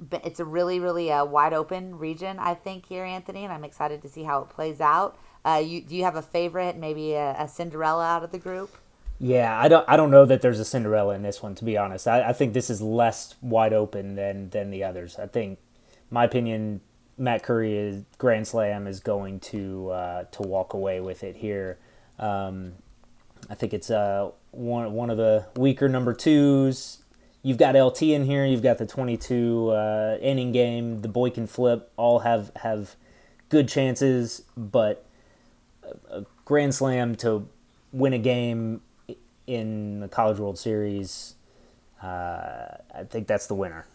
[0.00, 3.64] but it's a really, really uh, wide open region, I think, here, Anthony, and I'm
[3.64, 5.18] excited to see how it plays out.
[5.44, 8.76] Uh, you do you have a favorite, maybe a, a, Cinderella out of the group?
[9.18, 9.84] Yeah, I don't.
[9.88, 11.54] I don't know that there's a Cinderella in this one.
[11.56, 15.18] To be honest, I, I think this is less wide open than than the others.
[15.18, 15.58] I think,
[16.10, 16.80] my opinion,
[17.16, 21.78] Matt Curry is Grand Slam is going to uh, to walk away with it here.
[22.18, 22.74] Um,
[23.48, 27.02] I think it's uh, one one of the weaker number twos.
[27.42, 28.44] You've got LT in here.
[28.44, 31.00] You've got the 22 uh, inning game.
[31.00, 31.90] The boy can flip.
[31.96, 32.96] All have have
[33.48, 35.06] good chances, but
[36.10, 37.48] a grand slam to
[37.92, 38.82] win a game
[39.46, 41.34] in the College World Series,
[42.02, 43.86] uh, I think that's the winner.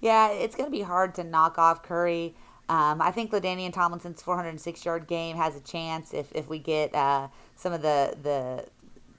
[0.00, 2.34] Yeah, it's going to be hard to knock off Curry.
[2.68, 6.94] Um, I think LaDainian Tomlinson's 406 yard game has a chance if, if we get
[6.94, 8.66] uh, some of the the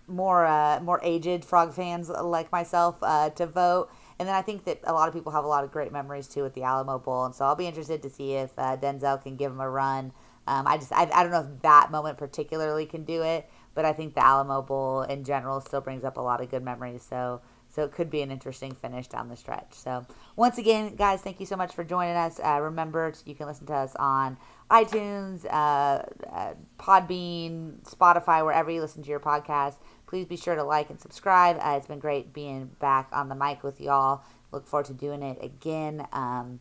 [0.07, 3.89] more uh, more aged Frog fans like myself uh, to vote.
[4.19, 6.27] And then I think that a lot of people have a lot of great memories
[6.27, 9.21] too with the Alamo Bowl, and so I'll be interested to see if uh, Denzel
[9.21, 10.11] can give him a run.
[10.47, 13.85] Um, I just I, I don't know if that moment particularly can do it, but
[13.85, 17.05] I think the Alamo Bowl in general still brings up a lot of good memories.
[17.07, 17.41] So
[17.77, 19.71] so it could be an interesting finish down the stretch.
[19.73, 20.03] So
[20.35, 22.39] once again, guys, thank you so much for joining us.
[22.43, 24.35] Uh, remember, you can listen to us on
[24.71, 29.75] iTunes, uh, uh, Podbean, Spotify, wherever you listen to your podcast.
[30.07, 31.57] Please be sure to like and subscribe.
[31.61, 34.23] Uh, it's been great being back on the mic with y'all.
[34.51, 36.07] Look forward to doing it again.
[36.13, 36.59] Um,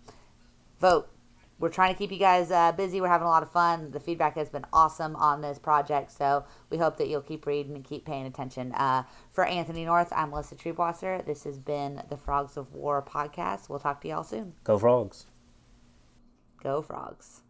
[0.81, 1.09] vote
[1.59, 3.01] we're trying to keep you guys uh, busy.
[3.01, 3.91] We're having a lot of fun.
[3.91, 7.75] The feedback has been awesome on this project, so we hope that you'll keep reading
[7.75, 8.73] and keep paying attention.
[8.73, 11.25] Uh, for Anthony North, I'm Melissa Triebwasser.
[11.25, 13.69] This has been the Frogs of War podcast.
[13.69, 14.55] We'll talk to y'all soon.
[14.65, 15.27] Go Frogs.
[16.63, 17.43] Go Frogs.